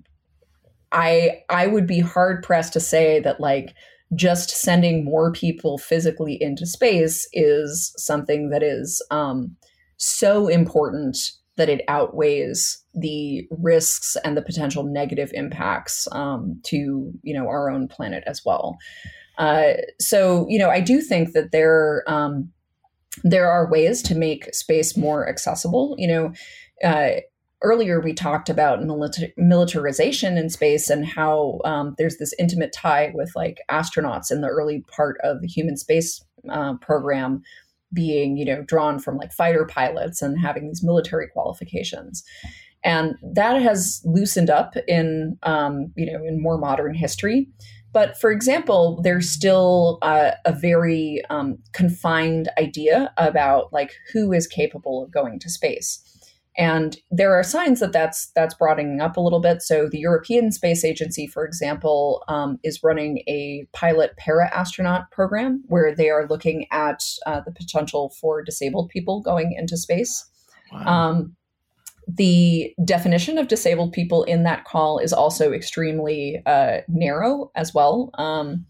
[0.92, 3.74] I I would be hard pressed to say that like
[4.16, 9.56] just sending more people physically into space is something that is um,
[9.98, 11.18] so important
[11.58, 17.70] that it outweighs the risks and the potential negative impacts um, to you know our
[17.70, 18.78] own planet as well.
[19.38, 22.52] Uh, so you know I do think that there um,
[23.24, 25.96] there are ways to make space more accessible.
[25.98, 26.34] You know.
[26.84, 27.22] Uh,
[27.64, 33.12] earlier we talked about milita- militarization in space and how um, there's this intimate tie
[33.16, 37.42] with like astronauts in the early part of the human space uh, program
[37.98, 42.24] being you know drawn from like fighter pilots and having these military qualifications.
[42.84, 47.50] And that has loosened up in um, you know in more modern history.
[47.92, 54.46] But for example there's still uh, a very um, confined idea about like who is
[54.46, 56.07] capable of going to space
[56.58, 59.62] and there are signs that that's that's broadening up a little bit.
[59.62, 65.64] So the European Space Agency, for example, um, is running a pilot para astronaut program
[65.68, 70.28] where they are looking at uh, the potential for disabled people going into space.
[70.72, 70.86] Wow.
[70.86, 71.36] Um,
[72.08, 78.10] the definition of disabled people in that call is also extremely uh, narrow as well.
[78.18, 78.66] Um,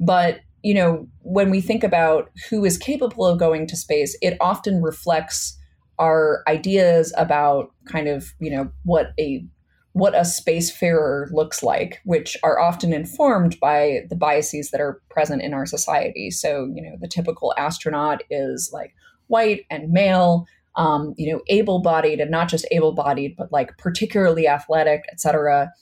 [0.00, 4.36] but you know, when we think about who is capable of going to space, it
[4.40, 5.56] often reflects
[6.00, 9.44] our ideas about kind of you know what a
[9.92, 15.42] what a spacefarer looks like, which are often informed by the biases that are present
[15.42, 16.30] in our society.
[16.30, 18.94] So, you know, the typical astronaut is like
[19.26, 20.46] white and male,
[20.76, 25.72] um, you know, able-bodied and not just able-bodied, but like particularly athletic, etc.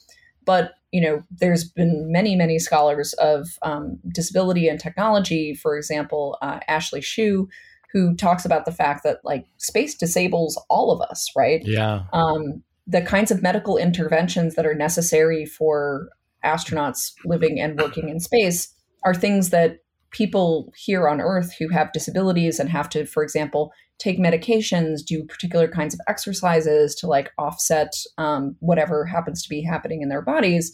[0.46, 5.54] But you know, there's been many, many scholars of um, disability and technology.
[5.54, 7.48] For example, uh, Ashley Shew,
[7.92, 11.62] who talks about the fact that like space disables all of us, right?
[11.64, 12.04] Yeah.
[12.12, 16.08] Um, the kinds of medical interventions that are necessary for
[16.44, 18.72] astronauts living and working in space
[19.04, 19.78] are things that
[20.10, 25.24] people here on Earth who have disabilities and have to, for example, take medications, do
[25.24, 30.22] particular kinds of exercises to like offset um, whatever happens to be happening in their
[30.22, 30.72] bodies.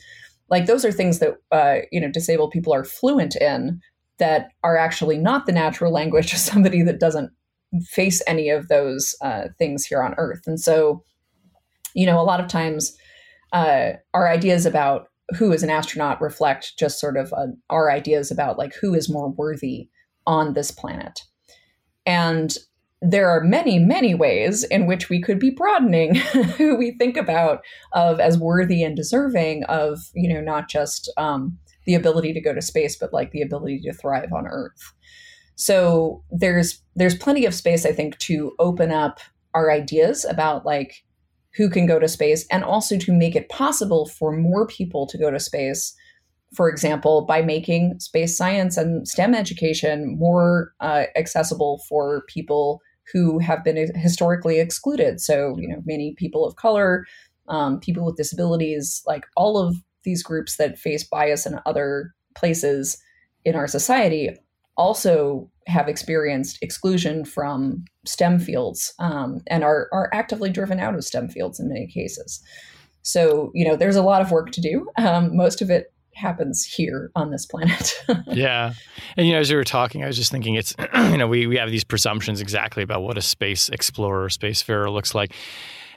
[0.51, 3.81] Like those are things that uh, you know disabled people are fluent in
[4.19, 7.31] that are actually not the natural language of somebody that doesn't
[7.83, 10.43] face any of those uh, things here on Earth.
[10.47, 11.03] And so,
[11.95, 12.97] you know, a lot of times
[13.53, 18.31] uh, our ideas about who is an astronaut reflect just sort of uh, our ideas
[18.31, 19.89] about like who is more worthy
[20.27, 21.21] on this planet.
[22.07, 22.57] And
[23.01, 26.15] there are many, many ways in which we could be broadening
[26.57, 27.63] who we think about
[27.93, 32.55] of as worthy and deserving of, you know, not just um, the ability to go
[32.55, 34.93] to space, but like the ability to thrive on Earth.
[35.57, 39.21] So there's there's plenty of space, I think, to open up
[39.55, 41.05] our ideas about like
[41.57, 45.19] who can go to space and also to make it possible for more people to
[45.19, 45.95] go to space
[46.55, 52.81] for example by making space science and stem education more uh, accessible for people
[53.13, 57.05] who have been historically excluded so you know many people of color
[57.49, 62.99] um, people with disabilities like all of these groups that face bias in other places
[63.45, 64.31] in our society
[64.77, 71.05] also have experienced exclusion from STEM fields um, and are, are actively driven out of
[71.05, 72.43] STEM fields in many cases.
[73.03, 74.89] So, you know, there's a lot of work to do.
[74.97, 77.95] Um, most of it happens here on this planet.
[78.29, 78.73] yeah.
[79.17, 81.47] And, you know, as you were talking, I was just thinking it's, you know, we,
[81.47, 85.33] we have these presumptions exactly about what a space explorer, spacefarer looks like.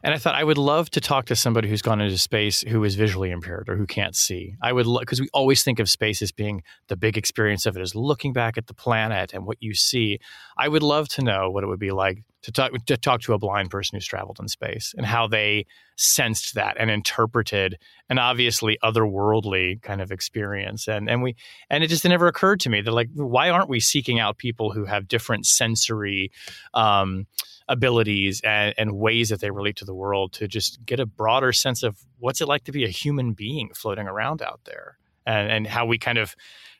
[0.03, 2.84] And I thought I would love to talk to somebody who's gone into space who
[2.84, 4.56] is visually impaired or who can't see.
[4.61, 7.82] I would because we always think of space as being the big experience of it
[7.82, 10.19] is looking back at the planet and what you see.
[10.57, 13.34] I would love to know what it would be like to talk to talk to
[13.34, 15.65] a blind person who's traveled in space and how they
[15.95, 17.77] sensed that and interpreted
[18.09, 20.88] an obviously otherworldly kind of experience.
[20.88, 21.35] And and we
[21.69, 24.72] and it just never occurred to me that like why aren't we seeking out people
[24.72, 26.31] who have different sensory
[26.73, 27.26] um,
[27.68, 31.51] abilities and, and ways that they relate to the world to just get a broader
[31.51, 35.51] sense of what's it like to be a human being floating around out there and,
[35.51, 36.35] and how we kind of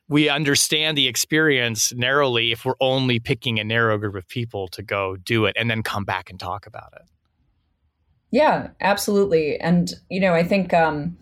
[0.09, 4.81] we understand the experience narrowly if we're only picking a narrow group of people to
[4.81, 7.03] go do it and then come back and talk about it
[8.31, 11.17] yeah absolutely and you know i think um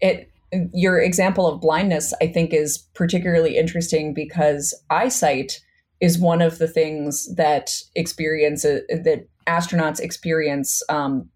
[0.00, 0.30] it
[0.72, 5.60] your example of blindness i think is particularly interesting because eyesight
[6.00, 11.28] is one of the things that experience uh, that astronauts experience um,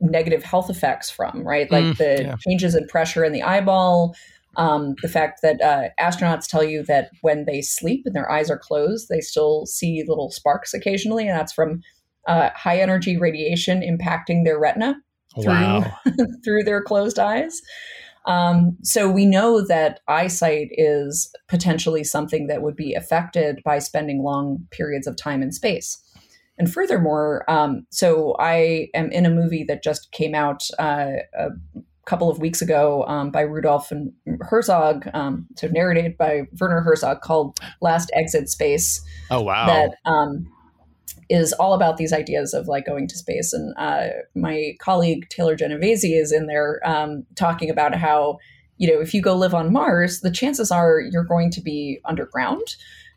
[0.00, 1.70] negative health effects from, right?
[1.70, 2.36] Like mm, the yeah.
[2.46, 4.14] changes in pressure in the eyeball,
[4.56, 8.50] um, the fact that uh, astronauts tell you that when they sleep and their eyes
[8.50, 11.82] are closed, they still see little sparks occasionally, and that's from
[12.26, 14.96] uh, high energy radiation impacting their retina
[15.40, 15.98] through wow.
[16.44, 17.60] through their closed eyes.
[18.26, 24.22] Um, so we know that eyesight is potentially something that would be affected by spending
[24.22, 26.02] long periods of time in space.
[26.58, 31.12] And furthermore, um, so I am in a movie that just came out uh,
[32.06, 37.20] couple of weeks ago um, by Rudolph and Herzog, um, so narrated by Werner Herzog,
[37.20, 39.66] called "Last Exit Space." Oh wow!
[39.66, 40.46] That um,
[41.28, 43.52] is all about these ideas of like going to space.
[43.52, 48.38] And uh, my colleague Taylor Genovese is in there um, talking about how,
[48.78, 52.00] you know, if you go live on Mars, the chances are you're going to be
[52.04, 52.76] underground.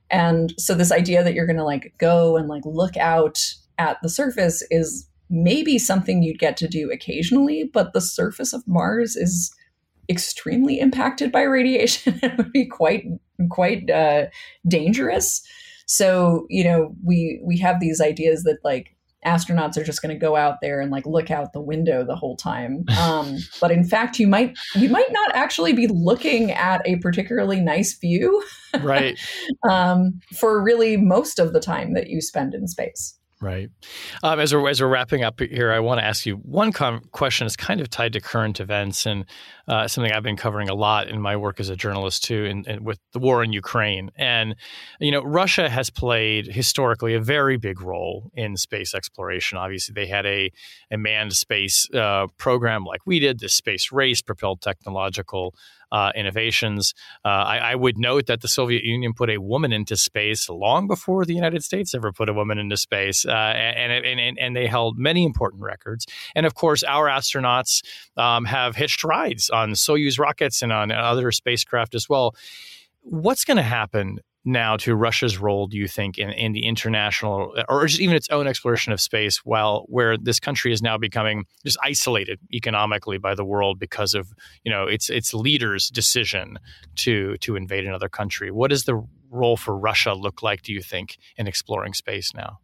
[0.09, 3.39] And so this idea that you're going to like go and like look out
[3.77, 8.67] at the surface is maybe something you'd get to do occasionally, but the surface of
[8.67, 9.53] Mars is
[10.09, 12.19] extremely impacted by radiation.
[12.23, 13.05] it would be quite
[13.49, 14.25] quite uh,
[14.67, 15.41] dangerous.
[15.85, 18.95] So, you know, we we have these ideas that like
[19.25, 22.15] astronauts are just going to go out there and like look out the window the
[22.15, 22.85] whole time.
[22.99, 27.59] Um, but in fact, you might you might not actually be looking at a particularly
[27.59, 28.43] nice view,
[28.81, 29.17] right?
[29.69, 33.18] um, for really most of the time that you spend in space.
[33.41, 33.69] Right.
[34.21, 37.05] Um, as we're as we're wrapping up here, I want to ask you one com-
[37.13, 37.47] question.
[37.47, 39.23] is kind of tied to current events and
[39.65, 42.83] uh, something I've been covering a lot in my work as a journalist too, in,
[42.83, 44.11] with the war in Ukraine.
[44.17, 44.57] And
[44.99, 49.57] you know, Russia has played historically a very big role in space exploration.
[49.57, 50.51] Obviously, they had a
[50.91, 53.39] a manned space uh, program like we did.
[53.39, 55.55] This space race propelled technological
[55.91, 56.93] uh, innovations.
[57.25, 60.87] Uh, I, I, would note that the Soviet Union put a woman into space long
[60.87, 64.67] before the United States ever put a woman into space, uh, and, and, and, they
[64.67, 66.05] held many important records.
[66.35, 67.83] And of course, our astronauts
[68.17, 72.35] um, have hitched rides on Soyuz rockets and on other spacecraft as well.
[73.01, 77.53] What's going to happen now to Russia's role, do you think, in, in the international
[77.67, 81.45] or just even its own exploration of space, while where this country is now becoming
[81.63, 84.31] just isolated economically by the world because of
[84.63, 86.57] you know its its leaders' decision
[86.95, 88.51] to to invade another country?
[88.51, 92.59] What does the role for Russia look like, do you think, in exploring space now?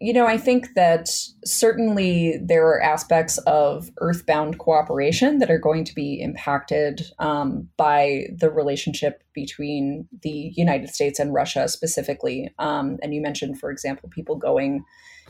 [0.00, 1.08] You know, I think that
[1.44, 8.26] certainly there are aspects of earthbound cooperation that are going to be impacted um, by
[8.36, 12.52] the relationship between the United States and Russia specifically.
[12.58, 14.84] Um, and you mentioned, for example, people going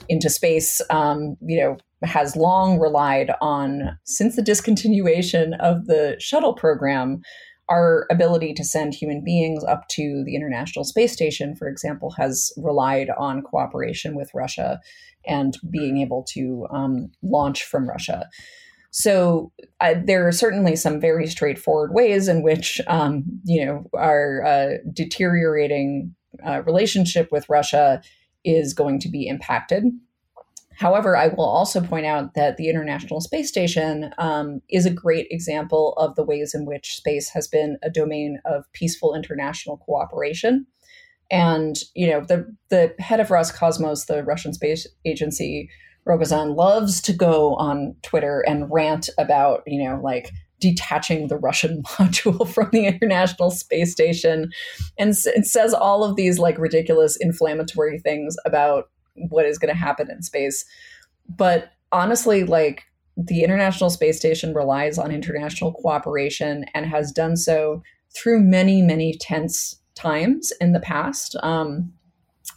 [0.09, 6.55] into space, um, you know, has long relied on, since the discontinuation of the shuttle
[6.55, 7.23] program,
[7.69, 12.53] our ability to send human beings up to the International Space Station, for example, has
[12.57, 14.81] relied on cooperation with Russia
[15.27, 18.29] and being able to um, launch from Russia.
[18.93, 19.53] So
[20.05, 26.15] there are certainly some very straightforward ways in which, um, you know, our uh, deteriorating
[26.47, 28.01] uh, relationship with Russia
[28.45, 29.85] is going to be impacted.
[30.77, 35.27] However, I will also point out that the International Space Station um, is a great
[35.31, 40.67] example of the ways in which space has been a domain of peaceful international cooperation.
[41.31, 45.69] And you know, the the head of Roscosmos, the Russian space agency,
[46.07, 50.31] Rogozin, loves to go on Twitter and rant about you know like
[50.61, 54.51] detaching the Russian module from the International Space Station,
[54.99, 58.91] and, and says all of these like ridiculous inflammatory things about
[59.29, 60.65] what is going to happen in space.
[61.29, 62.85] But honestly, like
[63.17, 67.83] the International Space Station relies on international cooperation and has done so
[68.15, 71.37] through many, many tense times in the past.
[71.43, 71.93] Um,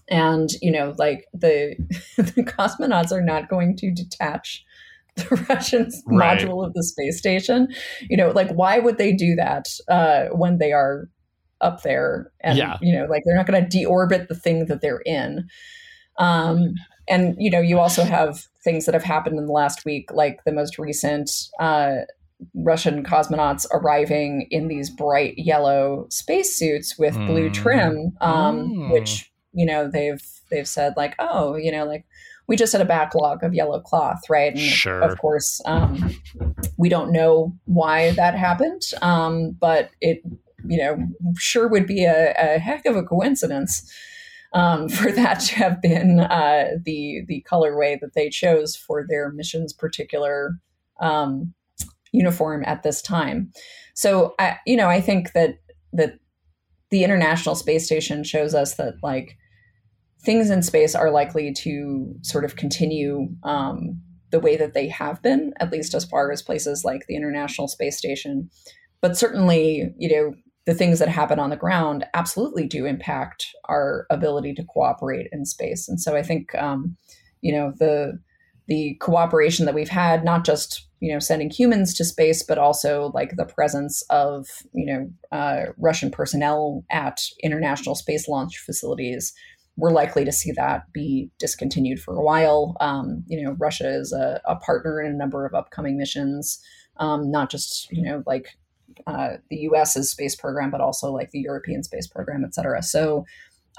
[0.09, 1.75] and you know, like the
[2.17, 4.65] the cosmonauts are not going to detach
[5.15, 6.39] the Russian right.
[6.39, 7.67] module of the space station.
[8.09, 11.09] You know, like why would they do that uh, when they are
[11.61, 12.31] up there?
[12.41, 12.77] And yeah.
[12.81, 15.47] you know, like they're not going to deorbit the thing that they're in.
[16.19, 16.75] Um,
[17.07, 20.43] and you know, you also have things that have happened in the last week, like
[20.45, 22.01] the most recent uh,
[22.53, 27.25] Russian cosmonauts arriving in these bright yellow spacesuits with mm.
[27.25, 28.91] blue trim, um, mm.
[28.91, 30.21] which you know they've
[30.51, 32.05] they've said like, oh, you know, like
[32.47, 34.53] we just had a backlog of yellow cloth, right?
[34.53, 35.01] And sure.
[35.01, 36.15] of course, um,
[36.77, 40.21] we don't know why that happened, um, but it,
[40.67, 40.97] you know,
[41.37, 43.91] sure would be a, a heck of a coincidence
[44.53, 49.31] um, for that to have been uh, the the colorway that they chose for their
[49.31, 50.59] mission's particular
[50.99, 51.53] um,
[52.11, 53.51] uniform at this time.
[53.93, 55.59] So I, you know, I think that
[55.93, 56.19] that
[56.89, 59.37] the International Space Station shows us that like
[60.21, 64.01] things in space are likely to sort of continue um,
[64.31, 67.67] the way that they have been, at least as far as places like the International
[67.67, 68.49] Space Station.
[69.01, 70.33] But certainly, you know,
[70.69, 75.43] the things that happen on the ground absolutely do impact our ability to cooperate in
[75.43, 75.89] space.
[75.89, 76.95] And so I think, um,
[77.41, 78.19] you know, the
[78.67, 83.09] the cooperation that we've had, not just you know sending humans to space, but also
[83.15, 89.33] like the presence of you know uh, Russian personnel at international space launch facilities.
[89.75, 92.77] We're likely to see that be discontinued for a while.
[92.79, 96.59] Um, you know, Russia is a, a, partner in a number of upcoming missions,
[96.97, 98.49] um, not just you know like
[99.07, 102.81] uh, the U.S.'s space program, but also like the European space program, et cetera.
[102.83, 103.25] So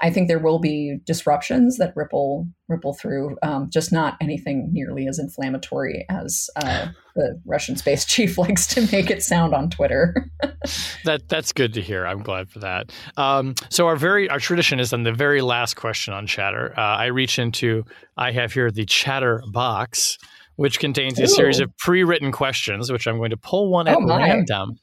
[0.01, 5.07] I think there will be disruptions that ripple ripple through, um, just not anything nearly
[5.07, 10.29] as inflammatory as uh, the Russian space chief likes to make it sound on Twitter.
[11.05, 12.05] that that's good to hear.
[12.05, 12.91] I'm glad for that.
[13.15, 16.73] Um, so our very our tradition is on the very last question on Chatter.
[16.75, 17.85] Uh, I reach into
[18.17, 20.17] I have here the Chatter box,
[20.55, 21.27] which contains a Ooh.
[21.27, 24.77] series of pre-written questions, which I'm going to pull one at oh random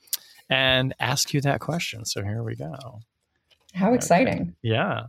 [0.50, 2.04] and ask you that question.
[2.04, 3.00] So here we go.
[3.74, 4.40] How exciting.
[4.40, 4.52] Okay.
[4.62, 5.06] Yeah.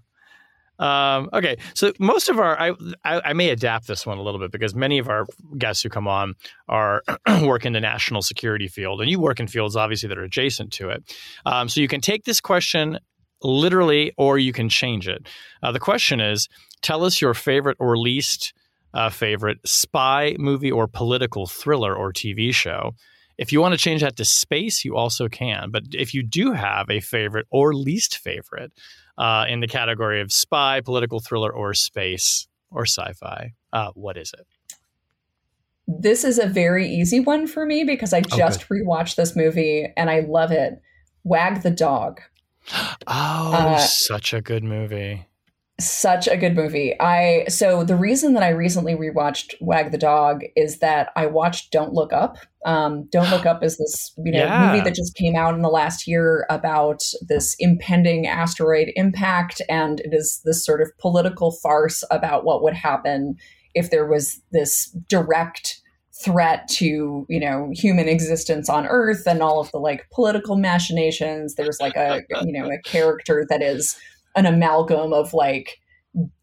[0.79, 2.69] Um, okay, so most of our, I,
[3.03, 5.25] I, I, may adapt this one a little bit because many of our
[5.57, 6.35] guests who come on
[6.69, 7.03] are
[7.41, 10.71] work in the national security field, and you work in fields obviously that are adjacent
[10.73, 11.03] to it.
[11.45, 12.97] Um, so you can take this question
[13.43, 15.27] literally, or you can change it.
[15.61, 16.47] Uh, the question is:
[16.81, 18.53] Tell us your favorite or least
[18.93, 22.93] uh, favorite spy movie or political thriller or TV show.
[23.39, 25.71] If you want to change that to space, you also can.
[25.71, 28.73] But if you do have a favorite or least favorite
[29.17, 34.17] uh, in the category of spy, political thriller, or space or sci fi, uh, what
[34.17, 34.45] is it?
[35.87, 39.87] This is a very easy one for me because I just oh, rewatched this movie
[39.95, 40.81] and I love it.
[41.23, 42.21] Wag the Dog.
[43.07, 45.25] Oh, uh, such a good movie.
[45.79, 46.95] Such a good movie.
[46.99, 51.71] I so the reason that I recently rewatched Wag the Dog is that I watched
[51.71, 52.37] Don't Look Up.
[52.65, 54.67] Um, Don't Look Up is this you know Yeah.
[54.67, 59.99] movie that just came out in the last year about this impending asteroid impact, and
[60.01, 63.35] it is this sort of political farce about what would happen
[63.75, 65.81] if there was this direct
[66.23, 71.55] threat to you know human existence on earth and all of the like political machinations
[71.55, 73.97] there's like a you know a character that is
[74.35, 75.79] an amalgam of like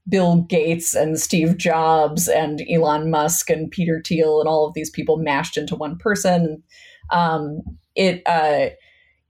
[0.09, 4.91] Bill Gates and Steve Jobs and Elon Musk and Peter Thiel and all of these
[4.91, 6.63] people mashed into one person.
[7.11, 7.61] Um,
[7.95, 8.69] it uh,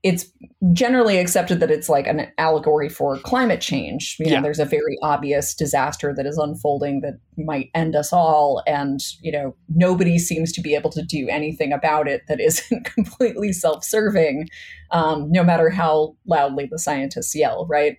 [0.03, 0.31] it's
[0.73, 4.15] generally accepted that it's like an allegory for climate change.
[4.19, 4.41] You know, Yeah.
[4.41, 9.31] there's a very obvious disaster that is unfolding that might end us all, and you
[9.31, 14.47] know, nobody seems to be able to do anything about it that isn't completely self-serving,
[14.91, 17.97] um, no matter how loudly the scientists yell, right?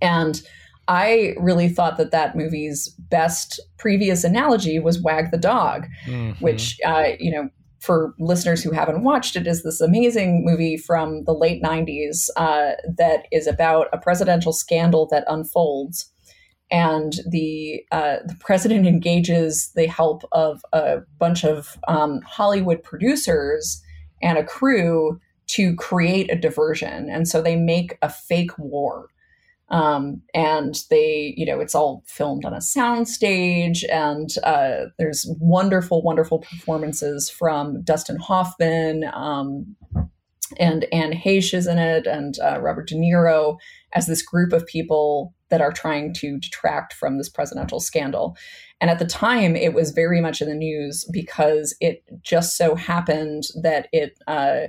[0.00, 0.42] And
[0.88, 6.40] I really thought that that movie's best previous analogy was Wag the Dog, Mhm.
[6.40, 7.48] which, uh, you know,
[7.80, 12.72] for listeners who haven't watched it, is this amazing movie from the late 90s uh,
[12.96, 16.10] that is about a presidential scandal that unfolds.
[16.70, 23.82] And the uh, the president engages the help of a bunch of um, Hollywood producers
[24.22, 27.10] and a crew to create a diversion.
[27.10, 29.08] And so they make a fake war
[29.68, 36.02] um, and they you know it's all filmed on a soundstage and uh, there's wonderful
[36.02, 39.76] wonderful performances from dustin hoffman um,
[40.58, 43.56] and anne heche is in it and uh, robert de niro
[43.94, 48.36] as this group of people that are trying to detract from this presidential scandal.
[48.80, 52.74] And at the time it was very much in the news because it just so
[52.74, 54.68] happened that it uh,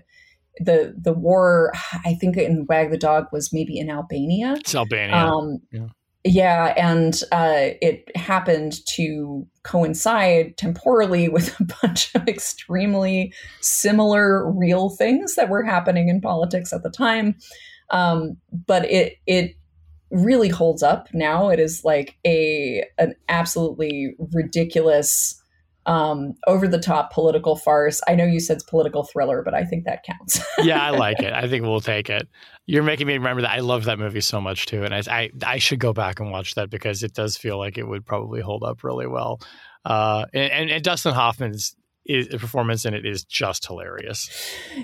[0.59, 1.71] the the war
[2.05, 5.15] i think in wag the dog was maybe in albania It's Albania.
[5.15, 5.87] um, Yeah.
[6.23, 6.73] yeah.
[6.77, 15.35] and uh, it happened to coincide temporally with a bunch of extremely similar real things
[15.35, 17.35] that were happening in politics at the time.
[17.91, 19.55] Um, but it it
[20.11, 21.49] really holds up now.
[21.49, 25.41] It is like a an absolutely ridiculous.
[25.87, 28.01] Um, over the top political farce.
[28.07, 30.39] I know you said it's political thriller, but I think that counts.
[30.63, 31.31] yeah, I like it.
[31.31, 32.27] I think we'll take it.
[32.65, 35.29] You're making me remember that I love that movie so much too, and I, I
[35.45, 38.41] I should go back and watch that because it does feel like it would probably
[38.41, 39.39] hold up really well.
[39.85, 41.75] Uh, and, and, and Dustin Hoffman's
[42.05, 44.29] is, performance in it is just hilarious.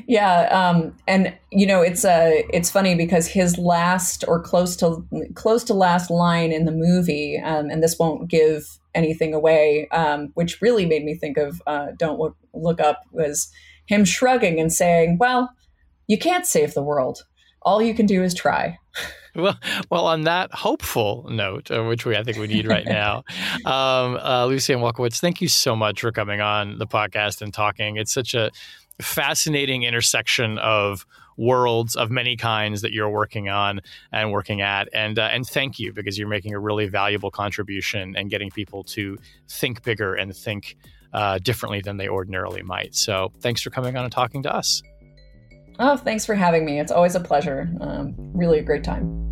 [0.07, 5.05] Yeah, um, and you know it's uh, it's funny because his last or close to
[5.35, 8.63] close to last line in the movie, um, and this won't give
[8.93, 13.51] anything away, um, which really made me think of uh, "Don't Look Look Up" was
[13.85, 15.51] him shrugging and saying, "Well,
[16.07, 17.25] you can't save the world.
[17.61, 18.77] All you can do is try."
[19.33, 19.57] Well,
[19.89, 23.23] well, on that hopeful note, uh, which we I think we need right now,
[23.65, 27.95] um, uh, Lucianne Walkowicz, thank you so much for coming on the podcast and talking.
[27.95, 28.51] It's such a
[29.01, 31.05] fascinating intersection of
[31.41, 33.81] worlds of many kinds that you're working on
[34.11, 38.15] and working at, and uh, and thank you because you're making a really valuable contribution
[38.15, 39.17] and getting people to
[39.49, 40.77] think bigger and think
[41.13, 42.95] uh, differently than they ordinarily might.
[42.95, 44.81] So, thanks for coming on and talking to us.
[45.79, 46.79] Oh, thanks for having me.
[46.79, 47.69] It's always a pleasure.
[47.81, 49.31] Um, really a great time.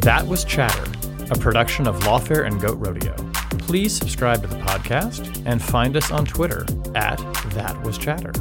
[0.00, 0.84] That was Chatter,
[1.30, 3.14] a production of Lawfare and Goat Rodeo.
[3.66, 6.64] Please subscribe to the podcast and find us on Twitter
[6.94, 7.16] at
[7.50, 8.32] That Was Chatter.